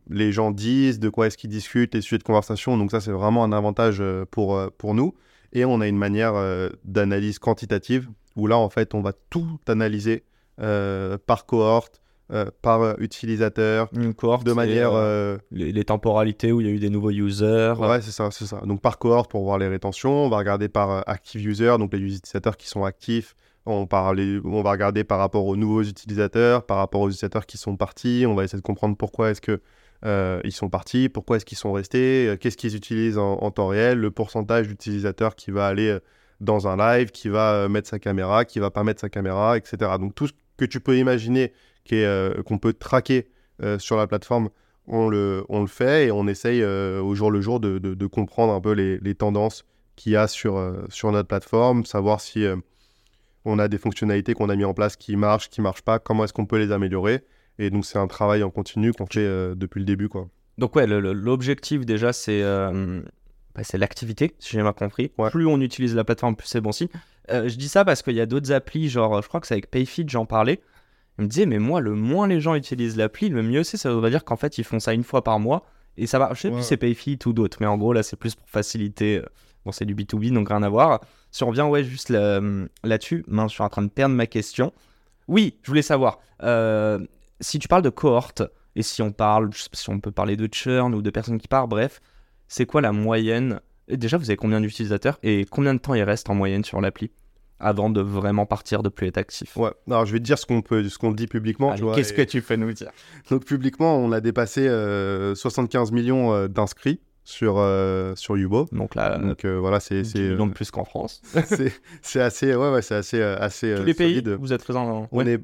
les 0.10 0.32
gens 0.32 0.52
disent, 0.52 1.00
de 1.00 1.10
quoi 1.10 1.28
est-ce 1.28 1.38
qu'ils 1.38 1.50
discutent, 1.50 1.94
les 1.96 2.02
sujets 2.02 2.18
de 2.20 2.24
conversation. 2.24 2.78
Donc, 2.78 2.92
ça, 2.92 3.00
c'est 3.02 3.12
vraiment 3.12 3.44
un 3.44 3.52
avantage 3.52 3.98
euh, 4.00 4.26
pour, 4.30 4.56
euh, 4.56 4.70
pour 4.78 4.94
nous. 4.94 5.14
Et 5.54 5.66
on 5.66 5.82
a 5.82 5.88
une 5.88 5.98
manière 5.98 6.34
euh, 6.36 6.70
d'analyse 6.84 7.40
quantitative 7.40 8.10
où 8.36 8.48
là, 8.48 8.58
en 8.58 8.70
fait, 8.70 8.94
on 8.94 9.02
va 9.02 9.14
tout 9.30 9.48
analyser 9.68 10.24
euh, 10.62 11.18
par 11.26 11.46
cohorte, 11.46 12.02
euh, 12.32 12.46
par 12.62 13.00
utilisateur, 13.00 13.88
Une 13.94 14.14
cohorte. 14.14 14.46
de 14.46 14.52
manière. 14.54 14.92
euh, 14.94 15.38
les, 15.52 15.72
les 15.72 15.84
temporalités 15.86 16.52
où 16.52 16.60
il 16.62 16.68
y 16.68 16.70
a 16.70 16.74
eu 16.74 16.80
des 16.80 16.90
nouveaux 16.90 17.12
users. 17.12 17.74
Ouais, 17.80 18.02
c'est 18.02 18.12
ça, 18.12 18.30
c'est 18.32 18.46
ça. 18.46 18.62
Donc 18.66 18.82
par 18.82 18.98
cohorte 18.98 19.30
pour 19.32 19.44
voir 19.44 19.58
les 19.58 19.68
rétentions, 19.68 20.26
on 20.26 20.30
va 20.30 20.38
regarder 20.38 20.68
par 20.68 21.08
active 21.10 21.48
user, 21.48 21.76
donc 21.80 21.94
les 21.94 22.00
utilisateurs 22.00 22.58
qui 22.58 22.68
sont 22.68 22.84
actifs. 22.84 23.36
On, 23.68 23.88
on 23.92 24.62
va 24.62 24.72
regarder 24.72 25.04
par 25.04 25.18
rapport 25.20 25.46
aux 25.46 25.56
nouveaux 25.56 25.82
utilisateurs, 25.84 26.66
par 26.66 26.78
rapport 26.78 27.02
aux 27.02 27.08
utilisateurs 27.10 27.46
qui 27.46 27.58
sont 27.58 27.76
partis. 27.78 28.26
On 28.28 28.36
va 28.36 28.44
essayer 28.44 28.60
de 28.60 28.64
comprendre 28.64 28.96
pourquoi 28.98 29.32
est-ce 29.32 29.42
que 29.42 29.62
euh, 30.06 30.40
ils 30.44 30.52
sont 30.52 30.70
partis, 30.70 31.10
pourquoi 31.10 31.38
est-ce 31.38 31.46
qu'ils 31.46 31.58
sont 31.58 31.74
restés, 31.74 32.28
euh, 32.28 32.38
qu'est-ce 32.38 32.58
qu'ils 32.58 32.76
utilisent 32.76 33.18
en, 33.18 33.50
temps 33.52 33.68
réel, 33.68 33.98
le 34.00 34.12
pourcentage 34.12 34.68
d'utilisateurs 34.68 35.36
qui 35.36 35.50
va 35.52 35.68
aller 35.68 35.90
euh, 35.90 36.00
dans 36.42 36.68
un 36.68 36.78
live, 36.78 37.12
qui 37.12 37.30
va 37.30 37.68
mettre 37.70 37.90
sa 37.90 37.98
caméra, 37.98 38.46
qui 38.46 38.60
va 38.60 38.70
pas 38.70 38.84
mettre 38.84 39.02
sa 39.02 39.10
caméra, 39.10 39.58
etc. 39.58 39.78
Donc 40.00 40.14
tout 40.14 40.28
ce 40.28 40.34
que 40.58 40.66
tu 40.66 40.80
peux 40.80 40.98
imaginer 40.98 41.54
qu'on 41.90 42.58
peut 42.58 42.74
traquer 42.74 43.30
sur 43.78 43.96
la 43.96 44.06
plateforme, 44.06 44.50
on 44.86 45.08
le, 45.08 45.46
on 45.48 45.62
le 45.62 45.68
fait 45.68 46.08
et 46.08 46.12
on 46.12 46.28
essaye 46.28 46.62
au 46.62 47.16
jour 47.16 47.32
le 47.32 47.40
jour 47.40 47.62
de, 47.62 47.78
de- 47.80 48.08
comprendre 48.08 48.52
un 48.54 48.60
peu 48.60 48.74
les, 48.74 48.98
les 48.98 49.16
tendances 49.16 49.64
qu'il 49.96 50.12
y 50.12 50.18
a 50.18 50.28
sur, 50.28 50.62
sur 50.90 51.12
notre 51.14 51.30
plateforme, 51.30 51.86
savoir 51.86 52.20
si 52.20 52.46
on 53.46 53.58
a 53.58 53.70
des 53.70 53.78
fonctionnalités 53.78 54.34
qu'on 54.34 54.50
a 54.50 54.58
mis 54.58 54.66
en 54.66 54.74
place 54.74 54.98
qui 54.98 55.16
marchent, 55.16 55.50
qui 55.50 55.62
marchent 55.62 55.84
pas, 55.84 56.00
comment 56.00 56.26
est-ce 56.26 56.34
qu'on 56.34 56.46
peut 56.46 56.60
les 56.60 56.74
améliorer. 56.74 57.24
Et 57.60 57.70
donc 57.70 57.86
c'est 57.86 57.98
un 57.98 58.08
travail 58.08 58.44
en 58.44 58.50
continu 58.50 58.92
qu'on 58.94 59.06
fait 59.06 59.20
euh, 59.20 59.56
depuis 59.56 59.80
le 59.80 59.86
début. 59.86 60.10
Quoi. 60.10 60.28
Donc 60.58 60.76
ouais, 60.76 60.86
l'objectif 60.88 61.86
déjà 61.86 62.12
c'est 62.14 62.42
euh, 62.44 63.02
bah, 63.56 63.62
c'est 63.64 63.78
l'activité, 63.78 64.36
si 64.40 64.52
j'ai 64.52 64.62
bien 64.62 64.74
compris. 64.74 65.12
Ouais. 65.18 65.30
Plus 65.30 65.46
on 65.48 65.60
utilise 65.62 65.96
la 65.96 66.04
plateforme, 66.04 66.36
plus 66.36 66.48
c'est 66.48 66.62
bon 66.62 66.72
signe. 66.72 66.90
Euh, 67.32 67.48
je 67.50 67.56
dis 67.58 67.68
ça 67.70 67.86
parce 67.86 68.02
qu'il 68.04 68.14
y 68.16 68.22
a 68.22 68.26
d'autres 68.26 68.52
applis, 68.52 68.90
genre 68.90 69.22
je 69.22 69.28
crois 69.28 69.40
que 69.40 69.48
c'est 69.48 69.54
avec 69.56 69.72
Payfit, 69.72 70.06
j'en 70.08 70.26
parlais. 70.26 70.62
Il 71.18 71.24
me 71.24 71.30
disait 71.30 71.46
mais 71.46 71.60
moi 71.60 71.80
le 71.80 71.94
moins 71.96 72.28
les 72.28 72.42
gens 72.42 72.56
utilisent 72.56 72.98
l'appli, 72.98 73.30
le 73.30 73.42
mieux 73.42 73.64
c'est 73.64 73.78
ça 73.78 73.94
veut 73.94 74.10
dire 74.10 74.26
qu'en 74.26 74.36
fait 74.36 74.58
ils 74.58 74.64
font 74.66 74.80
ça 74.80 74.94
une 74.94 75.04
fois 75.04 75.24
par 75.24 75.40
mois 75.40 75.66
et 75.98 76.08
ça 76.08 76.20
va. 76.20 76.32
Je 76.34 76.42
sais 76.42 76.50
plus 76.50 76.58
Ouais. 76.58 76.62
si 76.62 76.68
c'est 76.70 76.78
Payfit 76.78 77.18
ou 77.26 77.32
d'autres, 77.34 77.58
mais 77.62 77.68
en 77.68 77.78
gros 77.78 77.94
là 77.94 78.04
c'est 78.04 78.18
plus 78.18 78.36
pour 78.36 78.48
faciliter. 78.50 79.20
euh, 79.20 79.26
Bon 79.66 79.72
c'est 79.72 79.86
du 79.86 79.96
B2B 79.96 80.32
donc 80.32 80.50
rien 80.50 80.62
à 80.62 80.70
voir. 80.70 81.00
Si 81.32 81.44
on 81.44 81.48
revient 81.48 81.62
ouais 81.64 81.84
juste 81.86 82.10
là- 82.10 82.40
là-dessus, 82.84 83.24
mince 83.28 83.52
je 83.52 83.56
suis 83.56 83.64
en 83.64 83.70
train 83.70 83.82
de 83.82 83.88
perdre 83.90 84.14
ma 84.14 84.28
question. 84.28 84.74
Oui, 85.28 85.58
je 85.64 85.68
voulais 85.72 85.82
savoir. 85.82 86.20
euh, 86.44 87.00
si 87.42 87.60
tu 87.60 87.68
parles 87.68 87.82
de 87.84 87.90
cohorte, 87.90 88.44
et 88.76 88.82
si 88.84 89.02
on 89.02 89.12
parle, 89.12 89.50
si 89.74 89.90
on 89.90 90.00
peut 90.00 90.12
parler 90.12 90.36
de 90.36 90.48
churn 90.54 90.94
ou 90.94 91.02
de 91.02 91.10
personnes 91.10 91.38
qui 91.38 91.48
partent, 91.48 91.70
bref, 91.70 92.02
c'est 92.48 92.66
quoi 92.66 92.82
la 92.82 92.92
moyenne? 92.92 93.60
Déjà, 93.88 94.18
vous 94.18 94.30
avez 94.30 94.38
combien 94.38 94.60
d'utilisateurs 94.62 95.18
et 95.24 95.46
combien 95.50 95.74
de 95.74 95.80
temps 95.80 95.94
il 95.94 96.04
reste 96.04 96.30
en 96.30 96.36
moyenne 96.36 96.64
sur 96.64 96.82
l'appli 96.82 97.12
avant 97.60 97.90
de 97.90 98.02
vraiment 98.02 98.46
partir 98.46 98.84
de 98.84 98.90
plus 98.90 99.08
être 99.08 99.18
actif? 99.18 99.56
Ouais. 99.56 99.72
Alors 99.88 100.06
je 100.06 100.12
vais 100.12 100.20
te 100.20 100.24
dire 100.26 100.38
ce 100.38 100.46
qu'on 100.46 100.62
peut, 100.62 100.88
ce 100.90 100.98
qu'on 100.98 101.12
dit 101.12 101.28
publiquement. 101.28 101.74
Qu'est-ce 101.94 102.12
et- 102.14 102.16
que 102.16 102.22
tu 102.24 102.42
peux 102.42 102.56
nous 102.58 102.74
dire? 102.74 102.90
Donc 103.30 103.46
publiquement, 103.46 103.96
on 103.98 104.12
a 104.12 104.20
dépassé 104.22 104.68
euh, 104.68 105.36
75 105.36 105.92
millions 105.94 106.34
euh, 106.34 106.48
d'inscrits 106.50 107.00
sur, 107.24 107.56
euh, 107.60 108.14
sur 108.16 108.38
Yubo. 108.38 108.68
Donc 108.72 108.94
là, 108.96 109.18
Donc 109.20 109.46
euh, 109.46 109.58
voilà, 109.60 109.80
c'est 109.80 110.02
10 110.02 110.12
c'est 110.12 110.20
millions 110.20 110.46
euh, 110.46 110.50
de 110.50 110.54
plus 110.54 110.70
qu'en 110.72 110.84
France. 110.84 111.22
c'est 112.02 112.20
assez, 112.22 112.54
ouais, 112.56 112.72
ouais, 112.72 112.82
c'est 112.82 112.96
assez, 112.96 113.22
euh, 113.22 113.38
assez 113.40 113.74
Tous 113.74 113.82
euh, 113.82 113.86
les 113.86 113.94
pays, 113.94 114.16
solide. 114.16 114.30
vous 114.30 114.52
êtes 114.52 114.64
présents 114.64 114.86
dans... 114.86 115.08
On 115.12 115.18
Ouais. 115.26 115.32
est 115.34 115.40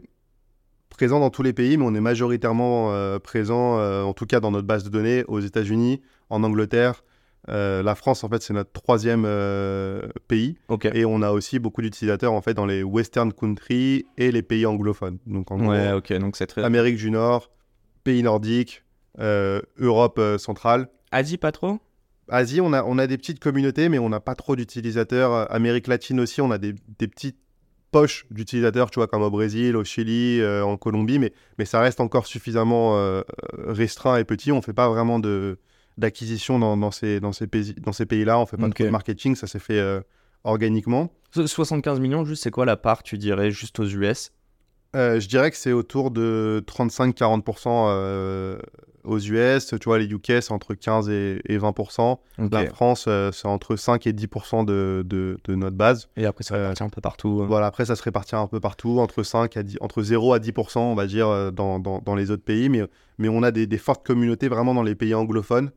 présent 0.91 1.19
dans 1.19 1.31
tous 1.31 1.41
les 1.41 1.53
pays, 1.53 1.77
mais 1.77 1.85
on 1.85 1.95
est 1.95 2.01
majoritairement 2.01 2.91
euh, 2.91 3.17
présent, 3.17 3.79
euh, 3.79 4.03
en 4.03 4.13
tout 4.13 4.27
cas 4.27 4.39
dans 4.39 4.51
notre 4.51 4.67
base 4.67 4.83
de 4.83 4.89
données, 4.89 5.23
aux 5.27 5.39
États-Unis, 5.39 6.01
en 6.29 6.43
Angleterre. 6.43 7.03
Euh, 7.49 7.81
la 7.81 7.95
France, 7.95 8.23
en 8.23 8.29
fait, 8.29 8.43
c'est 8.43 8.53
notre 8.53 8.71
troisième 8.71 9.23
pays. 10.27 10.57
Et 10.93 11.05
on 11.05 11.23
a 11.23 11.31
aussi 11.31 11.57
beaucoup 11.57 11.81
d'utilisateurs, 11.81 12.33
en 12.33 12.41
fait, 12.41 12.53
dans 12.53 12.67
les 12.67 12.83
Western 12.83 13.33
countries 13.33 14.05
et 14.17 14.31
les 14.31 14.43
pays 14.43 14.67
anglophones. 14.67 15.17
Donc, 15.25 15.49
en 15.49 15.59
Ouais, 15.65 15.87
gros, 15.87 15.97
ok, 15.97 16.13
donc 16.19 16.35
c'est 16.35 16.45
très... 16.45 16.63
Amérique 16.63 16.97
du 16.97 17.09
Nord, 17.09 17.49
pays 18.03 18.21
nordiques, 18.21 18.83
Europe 19.17 20.21
centrale. 20.37 20.87
Asie, 21.11 21.37
pas 21.37 21.51
trop? 21.51 21.79
Asie, 22.29 22.61
on 22.61 22.71
a, 22.73 22.83
on 22.83 22.99
a 22.99 23.07
des 23.07 23.17
petites 23.17 23.39
communautés, 23.39 23.89
mais 23.89 23.97
on 23.97 24.09
n'a 24.09 24.19
pas 24.19 24.35
trop 24.35 24.55
d'utilisateurs. 24.55 25.51
Amérique 25.51 25.87
latine 25.87 26.19
aussi, 26.19 26.41
on 26.41 26.51
a 26.51 26.59
des, 26.59 26.75
des 26.99 27.07
petites 27.07 27.40
poches 27.91 28.25
d'utilisateurs, 28.31 28.89
tu 28.89 28.99
vois, 28.99 29.07
comme 29.07 29.21
au 29.21 29.29
Brésil, 29.29 29.75
au 29.75 29.83
Chili, 29.83 30.39
euh, 30.39 30.63
en 30.63 30.77
Colombie, 30.77 31.19
mais, 31.19 31.33
mais 31.57 31.65
ça 31.65 31.81
reste 31.81 31.99
encore 31.99 32.25
suffisamment 32.25 32.97
euh, 32.97 33.21
restreint 33.57 34.17
et 34.17 34.23
petit. 34.23 34.51
On 34.51 34.57
ne 34.57 34.61
fait 34.61 34.73
pas 34.73 34.89
vraiment 34.89 35.19
de 35.19 35.59
d'acquisition 35.97 36.57
dans, 36.57 36.77
dans 36.77 36.89
ces, 36.89 37.19
dans 37.19 37.33
ces 37.33 37.47
pays, 37.47 37.75
dans 37.75 37.91
ces 37.91 38.05
pays-là. 38.05 38.39
On 38.39 38.45
fait 38.45 38.55
pas 38.57 38.69
de 38.69 38.89
marketing, 38.89 39.35
ça 39.35 39.45
s'est 39.45 39.59
fait 39.59 39.77
euh, 39.77 39.99
organiquement. 40.45 41.11
So- 41.35 41.45
75 41.45 41.99
millions, 41.99 42.23
juste, 42.25 42.43
c'est 42.43 42.51
quoi 42.51 42.65
la 42.65 42.77
part, 42.77 43.03
tu 43.03 43.17
dirais, 43.17 43.51
juste 43.51 43.79
aux 43.79 43.85
US 43.85 44.31
je 44.93 45.25
dirais 45.27 45.51
que 45.51 45.57
c'est 45.57 45.71
autour 45.71 46.11
de 46.11 46.61
35-40% 46.67 47.67
euh, 47.67 48.59
aux 49.03 49.19
US. 49.19 49.67
Tu 49.67 49.85
vois, 49.85 49.99
les 49.99 50.05
UK, 50.05 50.41
c'est 50.41 50.51
entre 50.51 50.73
15 50.73 51.09
et, 51.09 51.41
et 51.45 51.57
20%. 51.57 52.11
Ok. 52.39 52.51
La 52.51 52.65
France, 52.67 53.05
euh, 53.07 53.31
c'est 53.31 53.47
entre 53.47 53.75
5 53.75 54.05
et 54.07 54.13
10% 54.13 54.65
de, 54.65 55.03
de, 55.05 55.37
de 55.43 55.55
notre 55.55 55.75
base. 55.77 56.09
Et 56.17 56.25
après, 56.25 56.43
ça 56.43 56.55
Euh, 56.55 56.61
répartit 56.63 56.83
un 56.83 56.89
peu 56.89 57.01
partout. 57.01 57.43
Voilà, 57.47 57.67
après, 57.67 57.85
ça 57.85 57.95
se 57.95 58.03
répartit 58.03 58.35
un 58.35 58.47
peu 58.47 58.59
partout, 58.59 58.99
entre, 58.99 59.23
5 59.23 59.57
à 59.57 59.63
10, 59.63 59.77
entre 59.81 60.01
0 60.03 60.33
à 60.33 60.39
10%, 60.39 60.79
on 60.79 60.95
va 60.95 61.07
dire, 61.07 61.27
euh, 61.27 61.51
dans, 61.51 61.79
dans, 61.79 61.99
dans 61.99 62.15
les 62.15 62.31
autres 62.31 62.43
pays. 62.43 62.69
Mais, 62.69 62.81
mais 63.17 63.29
on 63.29 63.43
a 63.43 63.51
des, 63.51 63.67
des 63.67 63.77
fortes 63.77 64.05
communautés 64.05 64.47
vraiment 64.47 64.73
dans 64.73 64.83
les 64.83 64.95
pays 64.95 65.13
anglophones. 65.13 65.71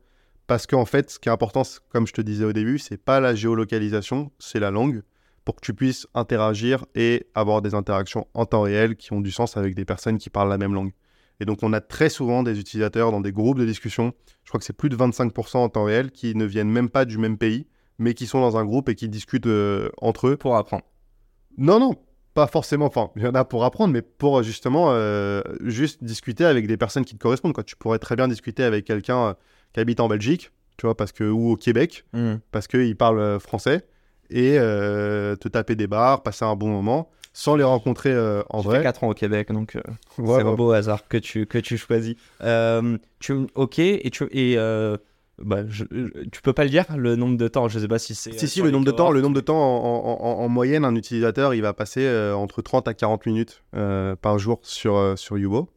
Parce 0.47 0.67
qu'en 0.67 0.85
fait, 0.85 1.09
ce 1.09 1.17
qui 1.19 1.27
est 1.29 1.31
important, 1.31 1.63
comme 1.89 2.05
je 2.05 2.13
te 2.13 2.21
disais 2.21 2.45
au 2.45 2.53
début, 2.53 2.77
c'est 2.77 2.97
pas 2.97 3.19
la 3.19 3.33
géolocalisation, 3.33 4.31
c'est 4.39 4.59
la 4.59 4.69
langue. 4.71 5.01
Pour 5.43 5.55
que 5.55 5.61
tu 5.61 5.73
puisses 5.75 6.07
interagir 6.15 6.85
et 6.95 7.27
avoir 7.35 7.61
des 7.61 7.75
interactions 7.75 8.27
en 8.33 8.45
temps 8.45 8.61
réel 8.61 8.95
qui 8.95 9.13
ont 9.13 9.21
du 9.21 9.29
sens 9.31 9.57
avec 9.57 9.75
des 9.75 9.85
personnes 9.85 10.17
qui 10.17 10.29
parlent 10.31 10.49
la 10.49 10.57
même 10.57 10.73
langue. 10.73 10.91
Et 11.39 11.45
donc, 11.45 11.59
on 11.63 11.73
a 11.73 11.81
très 11.81 12.09
souvent 12.09 12.43
des 12.43 12.59
utilisateurs 12.59 13.11
dans 13.11 13.21
des 13.21 13.31
groupes 13.31 13.59
de 13.59 13.65
discussion. 13.65 14.13
Je 14.43 14.49
crois 14.49 14.59
que 14.59 14.65
c'est 14.65 14.73
plus 14.73 14.89
de 14.89 14.95
25% 14.95 15.57
en 15.57 15.69
temps 15.69 15.83
réel 15.83 16.11
qui 16.11 16.35
ne 16.35 16.45
viennent 16.45 16.71
même 16.71 16.89
pas 16.89 17.05
du 17.05 17.17
même 17.17 17.37
pays, 17.37 17.67
mais 17.97 18.13
qui 18.13 18.27
sont 18.27 18.41
dans 18.41 18.57
un 18.57 18.65
groupe 18.65 18.89
et 18.89 18.95
qui 18.95 19.09
discutent 19.09 19.47
euh, 19.47 19.89
entre 20.01 20.27
eux. 20.27 20.37
Pour 20.37 20.55
apprendre. 20.55 20.83
Non, 21.57 21.79
non, 21.79 21.95
pas 22.33 22.47
forcément. 22.47 22.85
Enfin, 22.85 23.11
il 23.15 23.23
y 23.23 23.27
en 23.27 23.35
a 23.35 23.45
pour 23.45 23.63
apprendre, 23.63 23.93
mais 23.93 24.01
pour 24.01 24.39
euh, 24.39 24.43
justement 24.43 24.87
euh, 24.91 25.41
juste 25.61 26.03
discuter 26.03 26.45
avec 26.45 26.67
des 26.67 26.77
personnes 26.77 27.05
qui 27.05 27.15
te 27.15 27.19
correspondent. 27.19 27.53
Quoi. 27.53 27.63
Tu 27.63 27.75
pourrais 27.75 27.99
très 27.99 28.15
bien 28.15 28.27
discuter 28.27 28.63
avec 28.63 28.85
quelqu'un 28.85 29.27
euh, 29.29 29.33
qui 29.73 29.79
habite 29.79 29.99
en 29.99 30.07
Belgique, 30.07 30.51
tu 30.77 30.85
vois, 30.85 30.95
parce 30.95 31.11
que, 31.11 31.23
ou 31.23 31.51
au 31.51 31.55
Québec, 31.57 32.05
Hmm. 32.13 32.35
parce 32.51 32.67
qu'il 32.67 32.95
parle 32.95 33.39
français, 33.39 33.85
et 34.29 34.55
te 34.55 35.47
taper 35.47 35.75
des 35.75 35.87
bars, 35.87 36.23
passer 36.23 36.45
un 36.45 36.55
bon 36.55 36.69
moment, 36.69 37.09
sans 37.37 37.55
les 37.57 37.63
rencontrer 37.65 38.11
euh, 38.13 38.41
en 38.49 38.59
J'ai 38.61 38.69
fait 38.69 38.75
vrai. 38.75 38.83
4 38.83 39.03
ans 39.03 39.09
au 39.09 39.13
Québec, 39.13 39.51
donc... 39.51 39.75
euh, 39.75 39.81
Ouais, 40.17 40.39
c'est 40.39 40.47
un 40.47 40.53
beau 40.53 40.71
hasard 40.71 41.05
que 41.09 41.17
tu, 41.17 41.45
que 41.45 41.57
tu 41.57 41.77
choisis. 41.77 42.15
Euh, 42.41 42.97
tu, 43.19 43.33
ok, 43.55 43.79
et, 43.79 44.09
tu, 44.09 44.23
et 44.31 44.55
Bah, 45.37 45.63
je- 45.67 45.83
tu 46.31 46.41
peux 46.41 46.53
pas 46.53 46.63
le 46.63 46.69
dire, 46.69 46.85
le 46.95 47.17
nombre 47.17 47.37
de 47.37 47.47
temps 47.49 47.67
Je 47.67 47.77
sais 47.79 47.89
pas 47.89 47.99
si 47.99 48.15
c'est. 48.15 48.39
Si, 48.39 48.47
si, 48.47 48.61
le 48.61 48.71
nombre 48.71 48.85
de 48.85 48.91
temps, 48.91 49.11
le 49.11 49.19
nombre 49.19 49.35
de 49.35 49.41
temps 49.41 49.57
en, 49.59 50.05
en- 50.07 50.25
en- 50.25 50.43
en 50.45 50.47
moyenne, 50.47 50.85
un 50.85 50.95
utilisateur, 50.95 51.53
il 51.53 51.61
va 51.61 51.73
passer 51.73 52.09
entre 52.33 52.61
30 52.61 52.87
à 52.87 52.93
40 52.93 53.25
minutes 53.25 53.61
par 54.21 54.39
jour 54.39 54.59
sur, 54.63 55.13
sur 55.17 55.37
Yubo. 55.37 55.69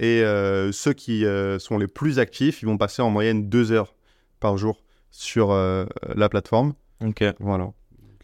Et 0.00 0.24
ceux 0.72 0.92
qui 0.94 1.24
sont 1.60 1.78
les 1.78 1.86
plus 1.86 2.18
actifs, 2.18 2.60
ils 2.62 2.66
vont 2.66 2.76
passer 2.76 3.02
en 3.02 3.10
moyenne 3.10 3.48
2 3.48 3.70
heures 3.70 3.94
par 4.40 4.56
jour 4.56 4.82
sur 5.12 5.52
la 5.54 6.28
plateforme. 6.28 6.74
Ok. 7.04 7.22
Voilà. 7.38 7.70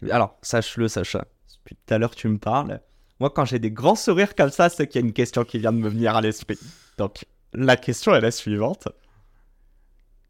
Alors, 0.09 0.35
sache-le, 0.41 0.89
Sacha. 0.89 1.23
Depuis 1.63 1.75
tout 1.75 1.93
à 1.93 1.97
l'heure, 1.97 2.15
tu 2.15 2.27
me 2.27 2.37
parles. 2.37 2.81
Moi, 3.19 3.29
quand 3.29 3.45
j'ai 3.45 3.59
des 3.59 3.71
grands 3.71 3.95
sourires 3.95 4.35
comme 4.35 4.49
ça, 4.49 4.69
c'est 4.69 4.87
qu'il 4.87 5.01
y 5.01 5.03
a 5.03 5.07
une 5.07 5.13
question 5.13 5.43
qui 5.43 5.59
vient 5.59 5.71
de 5.71 5.77
me 5.77 5.89
venir 5.89 6.15
à 6.15 6.21
l'esprit. 6.21 6.57
Donc, 6.97 7.25
la 7.53 7.77
question 7.77 8.15
est 8.15 8.21
la 8.21 8.31
suivante. 8.31 8.87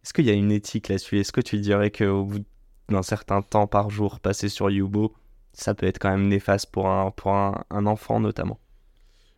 Est-ce 0.03 0.13
qu'il 0.13 0.25
y 0.25 0.29
a 0.29 0.33
une 0.33 0.51
éthique 0.51 0.89
là-dessus? 0.89 1.19
Est-ce 1.19 1.31
que 1.31 1.41
tu 1.41 1.59
dirais 1.59 1.91
qu'au 1.91 2.23
bout 2.25 2.43
d'un 2.89 3.03
certain 3.03 3.41
temps 3.41 3.67
par 3.67 3.89
jour 3.89 4.19
passé 4.19 4.49
sur 4.49 4.69
Yubo, 4.69 5.13
ça 5.53 5.73
peut 5.73 5.85
être 5.85 5.99
quand 5.99 6.09
même 6.09 6.27
néfaste 6.27 6.71
pour 6.71 6.89
un, 6.89 7.11
pour 7.11 7.31
un, 7.33 7.63
enfant 7.85 8.19
notamment? 8.19 8.59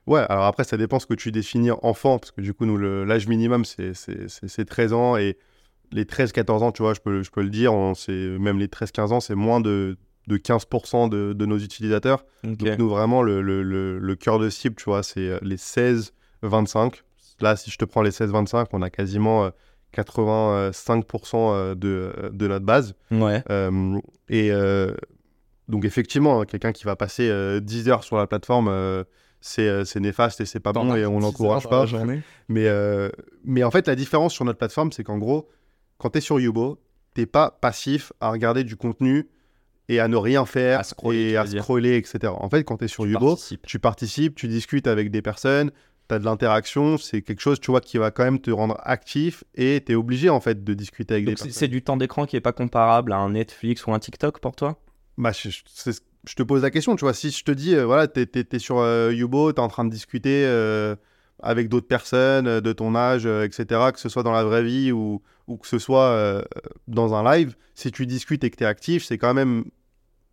Ouais, 0.07 0.25
alors 0.29 0.45
après, 0.45 0.63
ça 0.63 0.77
dépend 0.77 1.00
ce 1.00 1.05
que 1.05 1.13
tu 1.13 1.31
définis 1.31 1.71
enfant, 1.81 2.19
parce 2.19 2.31
que 2.31 2.41
du 2.41 2.53
coup, 2.53 2.65
nous, 2.65 2.77
l'âge 2.77 3.27
minimum, 3.27 3.63
c'est- 3.65 3.93
c'est 3.93 4.29
c'est- 4.29 4.47
c'est 4.47 4.65
13 4.65 4.91
ans, 4.93 5.15
et 5.15 5.38
les 5.91 6.05
13-14 6.05 6.62
ans, 6.63 6.71
tu 6.71 6.81
vois, 6.81 6.93
je 6.93 7.00
peux, 7.00 7.23
je 7.23 7.31
peux 7.31 7.41
le 7.41 7.50
dire, 7.50 7.73
on- 7.73 7.93
même 8.07 8.59
les 8.59 8.67
13-15 8.67 9.12
ans, 9.13 9.19
c'est 9.21 9.35
moins 9.35 9.62
de, 9.62 9.97
de 10.27 10.38
15% 10.38 11.10
de, 11.10 11.34
de 11.34 11.46
nos 11.46 11.58
utilisateurs. 11.58 12.25
Donc 12.44 12.77
nous, 12.77 12.89
vraiment, 12.89 13.22
le, 13.24 13.42
le, 13.42 13.62
le, 13.63 14.00
le 14.00 14.15
cœur 14.15 14.39
de 14.39 14.50
cible, 14.50 14.75
tu 14.75 14.86
vois, 14.86 15.03
c'est 15.03 15.20
euh, 15.27 15.39
les 15.42 15.58
16-25. 15.58 17.01
Là, 17.42 17.56
si 17.56 17.72
je 17.72 17.77
te 17.77 17.86
prends 17.86 18.01
les 18.01 18.12
16-25, 18.12 18.68
on 18.74 18.82
a 18.82 18.89
quasiment 18.89 19.46
euh, 19.46 19.50
85% 20.32 21.36
euh, 21.36 21.75
de, 21.75 22.13
de 22.32 22.48
notre 22.48 22.65
base. 22.65 22.96
Ouais. 23.12 23.44
Euh, 23.50 24.00
et 24.30 24.51
euh, 24.51 24.94
donc 25.68 25.86
effectivement, 25.86 26.42
hein, 26.42 26.46
quelqu'un 26.46 26.72
qui 26.72 26.84
va 26.86 26.96
passer 26.96 27.30
euh, 27.30 27.60
10 27.60 27.89
heures 27.89 28.03
sur 28.03 28.18
la 28.18 28.27
plateforme, 28.27 28.68
euh, 28.70 29.03
c'est 29.42 29.68
euh, 29.68 29.84
c'est 29.84 30.00
néfaste 30.00 30.39
et 30.42 30.46
c'est 30.46 30.60
pas 30.60 30.72
bon 30.72 30.96
et 30.96 31.06
on 31.06 31.20
n'encourage 31.20 31.68
pas. 31.70 31.86
Mais, 32.48 32.68
euh, 32.68 33.10
mais 33.44 33.63
en 33.63 33.72
fait, 33.72 33.88
la 33.88 33.96
différence 33.96 34.34
sur 34.34 34.46
notre 34.46 34.58
plateforme, 34.60 34.92
c'est 34.92 35.03
qu'en 35.03 35.18
gros, 35.18 35.50
quand 35.98 36.12
tu 36.12 36.20
es 36.20 36.22
sur 36.22 36.39
Yubo, 36.39 36.80
t'es 37.13 37.25
pas 37.25 37.51
passif 37.51 38.13
à 38.22 38.32
regarder 38.32 38.63
du 38.63 38.75
contenu 38.75 39.27
et 39.89 39.99
à 39.99 40.07
ne 40.07 40.15
rien 40.17 40.45
faire 40.45 40.79
À 40.79 40.83
scroller, 40.83 41.31
et 41.31 41.37
à 41.37 41.45
scroller, 41.45 41.97
etc. 41.97 42.33
En 42.37 42.49
fait, 42.49 42.63
quand 42.63 42.77
tu 42.77 42.85
es 42.85 42.87
sur 42.87 43.03
Tu 43.03 43.11
Yubo, 43.11 43.29
participes. 43.31 43.65
tu 43.67 43.79
participes, 43.79 44.35
tu 44.35 44.47
discutes 44.47 44.87
avec 44.87 45.11
des 45.11 45.21
personnes, 45.21 45.71
tu 46.09 46.15
as 46.15 46.19
de 46.19 46.25
l'interaction, 46.25 46.97
c'est 46.97 47.21
quelque 47.21 47.41
chose, 47.41 47.59
tu 47.59 47.71
vois, 47.71 47.81
qui 47.81 47.97
va 47.97 48.11
quand 48.11 48.23
même 48.23 48.39
te 48.39 48.51
rendre 48.51 48.77
actif 48.83 49.43
et 49.55 49.81
tu 49.85 49.91
es 49.91 49.95
obligé, 49.95 50.29
en 50.29 50.39
fait, 50.39 50.63
de 50.63 50.73
discuter 50.73 51.13
avec 51.15 51.25
Donc, 51.25 51.31
des 51.35 51.35
personnes. 51.35 51.51
c'est 51.53 51.67
du 51.67 51.81
temps 51.81 51.97
d'écran 51.97 52.25
qui 52.25 52.35
est 52.35 52.41
pas 52.41 52.53
comparable 52.53 53.11
à 53.13 53.17
un 53.17 53.31
Netflix 53.31 53.85
ou 53.85 53.93
un 53.93 53.99
TikTok 53.99 54.39
pour 54.39 54.55
toi? 54.55 54.79
Bah, 55.17 55.31
je, 55.31 55.49
je- 55.49 55.61
c'est- 55.67 56.01
je 56.27 56.35
te 56.35 56.43
pose 56.43 56.61
la 56.63 56.71
question, 56.71 56.95
tu 56.95 57.01
vois, 57.05 57.13
si 57.13 57.29
je 57.31 57.43
te 57.43 57.51
dis, 57.51 57.75
euh, 57.75 57.85
voilà, 57.85 58.07
tu 58.07 58.21
es, 58.21 58.59
sur 58.59 58.79
euh, 58.79 59.11
Yubo, 59.13 59.51
tu 59.51 59.57
es 59.57 59.59
en 59.61 59.67
train 59.67 59.83
de 59.85 59.89
discuter 59.91 60.45
euh, 60.45 60.95
avec 61.43 61.67
d'autres 61.67 61.88
personnes 61.88 62.47
euh, 62.47 62.62
de 62.62 62.73
ton 62.73 62.95
âge, 62.95 63.25
euh, 63.25 63.43
etc., 63.43 63.91
que 63.93 64.00
ce 64.00 64.09
soit 64.09 64.23
dans 64.23 64.31
la 64.31 64.43
vraie 64.43 64.63
vie 64.63 64.91
ou, 64.91 65.21
que 65.47 65.67
ce 65.67 65.77
soit 65.77 66.05
euh, 66.05 66.41
dans 66.88 67.13
un 67.13 67.23
live, 67.35 67.55
si 67.75 67.91
tu 67.91 68.07
discutes 68.07 68.43
et 68.43 68.50
que 68.50 68.55
tu 68.55 68.63
es 68.63 68.67
actif, 68.67 69.03
c'est 69.03 69.17
quand 69.17 69.33
même 69.33 69.65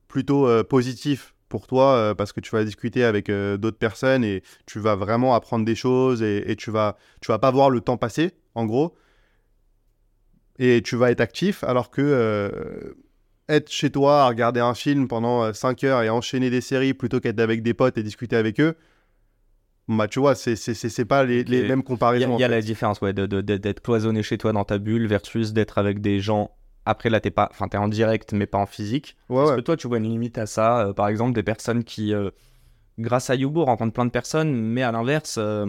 plutôt 0.09 0.49
positif 0.65 1.35
pour 1.49 1.69
toi 1.69 2.17
parce 2.17 2.33
que 2.33 2.41
tu 2.41 2.51
vas 2.51 2.65
discuter 2.65 3.05
avec 3.05 3.31
d'autres 3.31 3.79
personnes 3.79 4.25
et 4.25 4.43
tu 4.67 4.81
vas 4.81 4.97
vraiment 4.97 5.37
apprendre 5.37 5.65
des 5.65 5.77
choses 5.77 6.21
et, 6.21 6.57
tu 6.57 6.73
vas 6.73 6.97
tu 7.21 7.29
vas 7.31 7.39
pas 7.39 7.53
voir 7.53 7.71
le 7.71 7.81
temps 7.81 7.97
passer 7.97 8.33
en 8.57 8.67
gros 8.67 8.97
et 10.59 10.83
tu 10.83 10.97
vas 10.97 11.13
être 11.13 11.21
actif 11.21 11.63
alors 11.63 11.93
que 11.93 12.97
être 13.49 13.71
chez 13.71 13.91
toi 13.91 14.25
à 14.25 14.29
regarder 14.29 14.59
un 14.59 14.75
film 14.75 15.07
pendant 15.07 15.53
5 15.53 15.85
heures 15.85 16.03
et 16.03 16.09
enchaîner 16.09 16.51
des 16.51 16.61
séries 16.61 16.93
plutôt 16.93 17.21
qu'être 17.21 17.39
avec 17.39 17.63
des 17.63 17.73
potes 17.73 17.97
et 17.99 18.03
discuter 18.03 18.35
avec 18.35 18.59
eux 18.61 18.75
bah 19.97 20.09
tu 20.09 20.19
vois 20.21 20.35
c'est 20.35 20.57
c'est 20.57 21.05
pas 21.05 21.25
les, 21.25 21.45
mêmes 21.45 21.63
Il 21.63 21.69
y 21.69 21.73
a, 21.73 21.77
comparaisons 21.83 22.37
il 22.37 22.41
y 22.41 22.45
a 22.45 22.49
la 22.49 22.61
différence, 22.61 23.01
ouais, 23.01 23.13
de- 23.13 23.27
de- 23.27 23.41
de- 23.41 23.57
d'être 23.57 23.81
cloisonné 23.81 24.23
chez 24.23 24.39
toi 24.39 24.53
dans 24.53 24.65
ta 24.65 24.79
bulle 24.79 25.07
versus 25.07 25.53
d'être 25.53 25.79
avec 25.79 26.01
des 26.01 26.21
gens. 26.21 26.51
Après, 26.87 27.11
là, 27.11 27.21
t'es 27.21 27.31
pas, 27.31 27.49
enfin, 27.51 27.69
t'es 27.69 27.77
en 27.77 27.89
direct, 27.89 28.33
mais 28.33 28.47
pas 28.47 28.59
en 28.59 28.67
physique. 28.67 29.17
ouais, 29.29 29.45
ouais. 29.45 29.57
que 29.57 29.61
toi, 29.61 29.77
tu 29.77 29.87
vois 29.87 29.99
une 29.99 30.05
limite 30.11 30.39
à 30.39 30.47
ça 30.47 30.87
euh, 30.87 30.93
Par 30.95 31.09
exemple, 31.09 31.35
des 31.35 31.43
personnes 31.43 31.85
qui, 31.85 32.15
euh, 32.15 32.31
grâce 32.99 33.29
à 33.31 33.35
Yubo, 33.35 33.65
rencontrent 33.65 33.93
plein 33.93 34.07
de 34.07 34.11
personnes, 34.11 34.53
mais 34.55 34.83
à 34.83 34.91
l'inverse, 34.91 35.37
euh, 35.39 35.67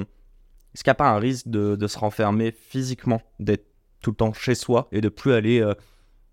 est-ce 0.74 0.84
qu'il 0.84 0.90
n'y 0.90 0.94
a 0.94 0.96
pas 0.96 1.10
un 1.10 1.20
risque 1.20 1.48
de, 1.50 1.75
de 1.75 1.88
se 1.88 2.00
renfermer 2.00 2.51
physiquement, 2.51 3.22
d'être 3.40 3.66
tout 4.01 4.12
le 4.12 4.16
temps 4.16 4.34
chez 4.34 4.56
soi 4.56 4.88
et 4.94 5.01
de 5.01 5.10
plus 5.10 5.34
aller, 5.34 5.63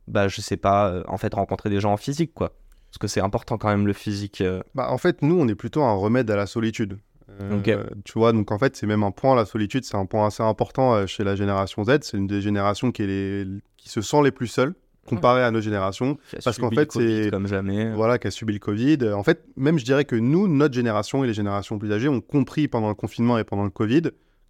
bah, 0.06 0.28
je 0.28 0.40
sais 0.40 0.56
pas, 0.56 1.02
en 1.08 1.18
fait, 1.18 1.34
rencontrer 1.34 1.70
des 1.70 1.80
gens 1.80 1.92
en 1.92 1.96
physique, 1.96 2.32
quoi? 2.32 2.54
Parce 2.88 2.98
que 2.98 3.08
c'est 3.08 3.20
important 3.20 3.58
quand 3.58 3.68
même 3.68 3.86
le 3.86 3.92
physique. 3.92 4.40
euh. 4.40 4.62
Bah, 4.74 4.90
en 4.90 4.96
fait, 4.96 5.20
nous, 5.22 5.38
on 5.38 5.46
est 5.48 5.54
plutôt 5.54 5.82
un 5.82 5.92
remède 5.94 6.30
à 6.30 6.36
la 6.36 6.46
solitude. 6.46 6.98
Euh, 7.40 7.58
Ok. 7.58 7.70
Tu 8.04 8.12
vois, 8.18 8.32
donc 8.32 8.50
en 8.52 8.58
fait, 8.58 8.76
c'est 8.76 8.86
même 8.86 9.02
un 9.02 9.10
point, 9.10 9.34
la 9.36 9.44
solitude, 9.44 9.84
c'est 9.84 9.96
un 9.96 10.06
point 10.06 10.26
assez 10.26 10.42
important 10.42 10.94
euh, 10.94 11.06
chez 11.06 11.24
la 11.24 11.36
génération 11.36 11.84
Z. 11.84 11.98
C'est 12.02 12.16
une 12.16 12.26
des 12.26 12.40
générations 12.40 12.90
qui, 12.92 13.02
est 13.02 13.06
les- 13.06 13.46
qui 13.76 13.88
se 13.88 14.00
sent 14.00 14.22
les 14.24 14.30
plus 14.30 14.46
seules 14.46 14.74
comparée 15.06 15.42
à 15.42 15.50
nos 15.50 15.60
générations. 15.62 16.18
Parce 16.44 16.58
qu'en 16.58 16.70
fait, 16.70 16.92
c'est- 16.92 17.30
comme 17.30 17.46
jamais. 17.46 17.90
Voilà, 17.92 18.18
qui 18.18 18.26
a 18.26 18.30
subi 18.30 18.52
le 18.52 18.58
Covid. 18.58 18.98
En 19.14 19.22
fait, 19.22 19.42
même 19.56 19.78
je 19.78 19.84
dirais 19.84 20.04
que 20.04 20.16
nous, 20.16 20.48
notre 20.48 20.74
génération 20.74 21.24
et 21.24 21.26
les 21.26 21.32
générations 21.34 21.78
plus 21.78 21.90
âgées 21.92 22.08
ont 22.08 22.20
compris 22.20 22.68
pendant 22.68 22.88
le 22.88 22.94
confinement 22.94 23.38
et 23.38 23.44
pendant 23.44 23.64
le 23.64 23.70
Covid 23.70 24.02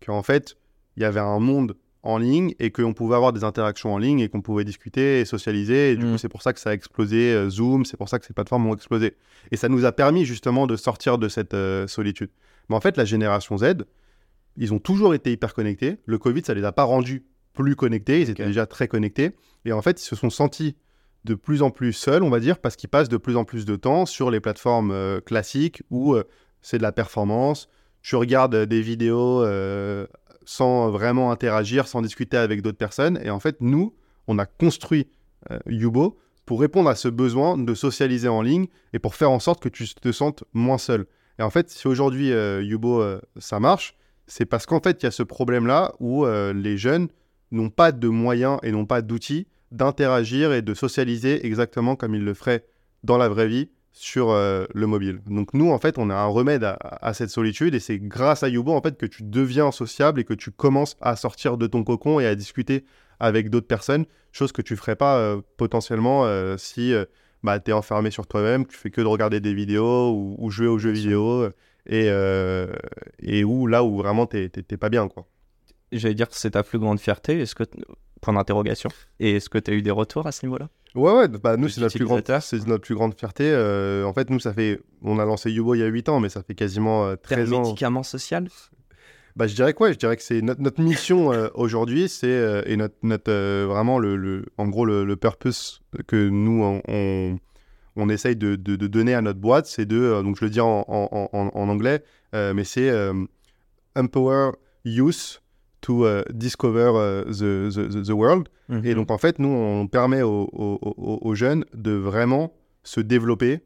qu'en 0.05 0.23
fait, 0.23 0.57
il 0.97 1.03
y 1.03 1.07
avait 1.07 1.21
un 1.21 1.39
monde 1.39 1.77
en 2.03 2.19
ligne 2.19 2.55
et 2.59 2.71
qu'on 2.73 2.93
pouvait 2.95 3.17
avoir 3.17 3.33
des 3.33 3.45
interactions 3.45 3.93
en 3.95 3.99
ligne 3.99 4.19
et 4.21 4.29
qu'on 4.29 4.41
pouvait 4.41 4.65
discuter 4.65 5.21
et 5.21 5.25
socialiser. 5.25 5.93
Et 5.93 5.97
du 5.97 6.05
Mm. 6.07 6.13
coup, 6.13 6.19
c'est 6.19 6.29
pour 6.29 6.43
ça 6.43 6.53
que 6.53 6.59
ça 6.61 6.71
a 6.71 6.73
explosé, 6.73 7.33
euh, 7.35 7.51
Zoom, 7.51 7.85
c'est 7.85 7.97
pour 7.97 8.09
ça 8.09 8.19
que 8.19 8.27
ces 8.27 8.33
plateformes 8.33 8.67
ont 8.67 8.75
explosé. 8.75 9.15
Et 9.53 9.57
ça 9.57 9.69
nous 9.69 9.85
a 9.85 9.93
permis 9.93 10.25
justement 10.25 10.67
de 10.67 10.75
sortir 10.77 11.19
de 11.19 11.29
cette 11.29 11.55
euh, 11.55 11.87
solitude. 11.87 12.31
Mais 12.69 12.77
en 12.77 12.81
fait, 12.81 12.97
la 12.97 13.05
génération 13.05 13.57
Z, 13.59 13.85
ils 14.57 14.75
ont 14.75 14.79
toujours 14.79 15.15
été 15.15 15.33
hyper 15.33 15.55
connectés. 15.55 15.99
Le 16.05 16.19
Covid, 16.19 16.43
ça 16.45 16.55
les 16.55 16.65
a 16.65 16.73
pas 16.73 16.85
rendus 16.85 17.25
plus 17.55 17.77
connectés. 17.77 18.21
Ils 18.21 18.31
étaient 18.31 18.47
déjà 18.47 18.67
très 18.67 18.89
connectés. 18.89 19.33
Et 19.65 19.73
en 19.73 19.83
fait, 19.83 20.01
ils 20.01 20.05
se 20.05 20.17
sont 20.17 20.31
sentis 20.31 20.77
de 21.25 21.35
plus 21.35 21.63
en 21.63 21.71
plus 21.71 21.93
seuls, 21.93 22.23
on 22.23 22.31
va 22.31 22.41
dire, 22.41 22.59
parce 22.59 22.77
qu'ils 22.77 22.89
passent 22.89 23.09
de 23.09 23.17
plus 23.17 23.37
en 23.37 23.45
plus 23.45 23.65
de 23.65 23.77
temps 23.77 24.07
sur 24.07 24.31
les 24.31 24.41
plateformes 24.41 24.91
euh, 24.91 25.21
classiques 25.21 25.83
où 25.91 26.15
euh, 26.15 26.25
c'est 26.63 26.79
de 26.79 26.83
la 26.83 26.93
performance. 26.93 27.69
Tu 28.03 28.17
regardes 28.17 28.55
euh, 28.55 28.67
des 28.67 28.81
vidéos 28.81 29.43
euh, 29.45 30.07
sans 30.45 30.91
vraiment 30.91 31.31
interagir, 31.31 31.89
sans 31.89 32.03
discuter 32.03 32.37
avec 32.37 32.63
d'autres 32.63 32.79
personnes. 32.79 33.19
Et 33.23 33.31
en 33.31 33.41
fait, 33.41 33.57
nous, 33.61 33.95
on 34.27 34.39
a 34.39 34.47
construit 34.47 35.09
Yubo 35.67 36.19
pour 36.47 36.61
répondre 36.61 36.89
à 36.89 36.95
ce 36.95 37.09
besoin 37.09 37.57
de 37.57 37.75
socialiser 37.75 38.29
en 38.29 38.43
ligne 38.43 38.67
et 38.93 38.99
pour 38.99 39.15
faire 39.15 39.31
en 39.31 39.39
sorte 39.39 39.63
que 39.63 39.69
tu 39.69 39.87
te 39.87 40.13
sentes 40.13 40.45
moins 40.53 40.79
seul. 40.79 41.07
Et 41.39 41.43
en 41.43 41.51
fait, 41.51 41.71
si 41.71 41.87
aujourd'hui 41.87 42.33
euh, 42.33 42.63
Yubo 42.63 43.01
euh, 43.01 43.21
ça 43.39 43.61
marche, 43.61 43.95
c'est 44.27 44.45
parce 44.45 44.67
qu'en 44.67 44.81
fait, 44.81 45.03
il 45.03 45.07
y 45.07 45.09
a 45.09 45.13
ce 45.13 45.23
problème-là 45.23 45.95
où 46.01 46.27
euh, 46.27 46.53
les 46.53 46.77
jeunes 46.77 47.09
n'ont 47.51 47.71
pas 47.71 47.93
de 47.93 48.09
moyens 48.09 48.59
et 48.63 48.73
n'ont 48.73 48.87
pas 48.87 49.03
d'outils 49.03 49.47
d'interagir 49.71 50.53
et 50.53 50.63
de 50.63 50.75
socialiser 50.75 51.47
exactement 51.47 51.95
comme 51.95 52.15
ils 52.15 52.25
le 52.25 52.35
feraient 52.35 52.65
dans 53.05 53.19
la 53.19 53.29
vraie 53.29 53.49
vie 53.49 53.71
sur 53.93 54.29
le 54.33 54.87
mobile. 54.87 55.21
Donc 55.27 55.53
nous, 55.55 55.71
en 55.71 55.79
fait, 55.79 55.99
on 55.99 56.09
a 56.09 56.15
un 56.15 56.27
remède 56.27 56.65
à, 56.65 57.13
cette 57.15 57.31
solitude 57.31 57.75
et 57.75 57.81
c'est 57.81 57.99
grâce 57.99 58.43
à 58.43 58.49
Yubo, 58.49 58.73
en 58.73 58.81
fait, 58.81 58.97
que 58.97 59.07
tu 59.07 59.25
deviens 59.25 59.73
sociable 59.73 60.21
et 60.21 60.25
que 60.25 60.35
tu 60.35 60.53
commences 60.53 60.97
à 61.01 61.17
sortir 61.17 61.59
de 61.59 61.67
ton 61.67 61.85
cocon 61.85 62.21
et 62.21 62.27
à 62.27 62.35
discuter 62.35 62.85
avec 63.21 63.51
d'autres 63.51 63.67
personnes, 63.67 64.07
chose 64.31 64.53
que 64.53 64.63
tu 64.63 64.77
ferais 64.77 64.97
pas 64.97 65.37
potentiellement 65.57 66.27
si 66.57 66.95
bah, 67.43 67.61
tu 67.61 67.71
es 67.71 67.75
enfermé 67.75 68.11
sur 68.11 68.27
toi-même, 68.27 68.67
tu 68.67 68.77
fais 68.77 68.91
que 68.91 69.01
de 69.01 69.07
regarder 69.07 69.41
des 69.41 69.55
vidéos 69.55 70.11
ou, 70.13 70.35
ou 70.39 70.51
jouer 70.51 70.67
aux 70.67 70.79
jeux 70.79 70.91
vidéo 70.91 71.43
euh, 71.43 71.51
et, 71.87 72.07
euh, 72.11 72.67
et 73.21 73.45
où 73.45 73.67
là 73.67 73.83
où 73.85 73.97
vraiment 73.99 74.27
t'es 74.27 74.49
t'es- 74.49 74.63
t'es 74.63 74.77
pas 74.77 74.89
bien 74.89 75.09
quoi. 75.09 75.27
J'allais 75.93 76.15
dire 76.15 76.29
que 76.29 76.35
c'est 76.37 76.51
ta 76.51 76.63
plus 76.63 76.79
grande 76.79 77.01
fierté. 77.01 77.41
Est-ce 77.41 77.55
que 77.55 77.65
point 78.21 78.35
d'interrogation 78.35 78.91
Et 79.21 79.37
est-ce 79.37 79.49
que 79.49 79.59
tu 79.59 79.71
as 79.71 79.75
eu 79.75 79.81
des 79.83 79.91
retours 79.91 80.27
à 80.27 80.33
ce 80.33 80.45
niveau-là? 80.45 80.69
Ouais, 80.95 81.13
ouais, 81.13 81.29
bah, 81.29 81.57
nous, 81.57 81.69
c'est 81.69 81.81
notre, 81.81 81.95
plus 81.97 82.05
grande, 82.05 82.19
utilisateurs. 82.21 82.43
c'est 82.43 82.67
notre 82.67 82.83
plus 82.85 82.95
grande 82.95 83.15
fierté. 83.19 83.45
Euh, 83.51 84.05
en 84.05 84.13
fait, 84.13 84.29
nous, 84.31 84.41
ça 84.41 84.53
fait. 84.53 84.81
On 85.03 85.19
a 85.19 85.25
lancé 85.25 85.51
Yubo 85.51 85.75
il 85.75 85.79
y 85.79 85.83
a 85.83 85.87
8 85.87 86.09
ans, 86.09 86.19
mais 86.21 86.29
ça 86.29 86.43
fait 86.43 86.55
quasiment 86.55 87.05
euh, 87.07 87.17
Terme 87.17 87.43
13 87.45 87.53
ans. 87.53 87.63
médicament 87.63 88.03
social? 88.03 88.49
Bah, 89.39 89.47
je 89.47 89.55
dirais 89.55 89.73
quoi 89.73 89.93
Je 89.93 89.97
dirais 89.99 90.17
que 90.17 90.23
c'est 90.23 90.43
notre, 90.43 90.61
notre 90.61 90.83
mission 90.83 91.33
euh, 91.33 91.49
aujourd'hui, 91.55 92.09
c'est. 92.09 92.27
euh, 92.27 92.63
et 92.67 92.77
notre, 92.77 92.97
notre, 93.05 93.31
euh, 93.31 93.67
vraiment, 93.69 93.99
le, 94.01 94.17
le- 94.17 94.45
en 94.59 94.67
gros, 94.69 94.85
le, 94.85 95.05
le 95.05 95.17
purpose 95.17 95.81
que 96.09 96.29
nous, 96.29 96.63
on, 96.65 96.83
on, 96.89 97.39
on 97.97 98.09
essaye 98.09 98.35
de, 98.37 98.57
de- 98.57 98.75
de 98.77 98.87
donner 98.89 99.15
à 99.15 99.23
notre 99.23 99.39
boîte, 99.39 99.67
c'est 99.67 99.87
de. 99.87 100.21
donc, 100.23 100.37
je 100.39 100.45
le 100.45 100.51
dis 100.51 100.61
en, 100.61 100.85
en- 100.89 101.31
en- 101.33 101.51
en 101.55 101.69
anglais, 101.69 102.03
mais 102.33 102.65
c'est 102.65 102.91
Empower 103.97 104.51
Youth 104.85 105.43
to 105.81 106.05
discover 106.33 107.23
the, 107.27 107.71
the, 107.71 108.05
the- 108.07 108.11
world. 108.13 108.49
Mhm. 108.69 108.85
Et 108.85 108.95
donc, 108.95 109.11
en 109.11 109.19
fait, 109.19 109.39
nous, 109.39 109.49
on 109.49 109.87
permet 109.87 110.23
aux- 110.23 110.51
aux 110.53 111.35
jeunes 111.35 111.65
de 111.75 111.93
vraiment 111.93 112.53
se 112.83 113.01
développer 113.01 113.61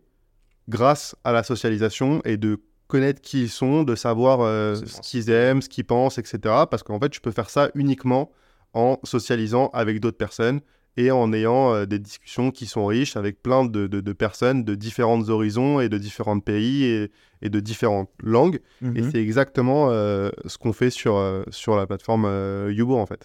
grâce 0.69 1.17
à 1.25 1.33
la 1.33 1.43
socialisation 1.43 2.21
et 2.25 2.37
de 2.37 2.61
connaître 2.93 3.21
qui 3.21 3.43
ils 3.45 3.49
sont, 3.51 3.83
de 3.85 3.95
savoir 3.97 4.41
euh, 4.43 4.75
ce 4.77 5.01
qu'ils 5.01 5.31
aiment, 5.31 5.63
ce 5.63 5.69
qu'ils 5.69 5.85
pensent, 5.87 6.19
etc. 6.19 6.39
Parce 6.71 6.83
qu'en 6.83 7.01
fait, 7.01 7.09
tu 7.11 7.21
peux 7.21 7.31
faire 7.33 7.51
ça 7.51 7.71
uniquement 7.75 8.31
en 8.75 8.99
socialisant 9.05 9.71
avec 9.73 9.99
d'autres 10.01 10.19
personnes 10.27 10.61
et 10.99 11.11
en 11.11 11.33
ayant 11.33 11.73
euh, 11.75 11.87
des 11.87 11.99
discussions 11.99 12.51
qui 12.51 12.67
sont 12.67 12.85
riches 12.87 13.17
avec 13.17 13.43
plein 13.43 13.65
de, 13.65 13.87
de- 13.87 14.01
de 14.01 14.13
personnes 14.13 14.63
de 14.65 14.75
différents 14.75 15.29
horizons 15.31 15.81
et 15.81 15.89
de 15.89 15.99
différents 15.99 16.39
pays 16.41 16.85
et, 16.85 17.11
et 17.41 17.49
de 17.49 17.61
différentes 17.61 18.11
langues. 18.23 18.61
Et 18.83 19.01
Mhm. 19.03 19.11
c'est 19.11 19.23
exactement 19.23 19.89
euh, 19.91 20.31
ce 20.47 20.59
qu'on 20.59 20.73
fait 20.75 20.91
sur, 20.91 21.15
sur 21.51 21.77
la 21.77 21.87
plateforme 21.87 22.27
Yubo 22.71 22.97
en 22.99 23.07
fait. 23.07 23.25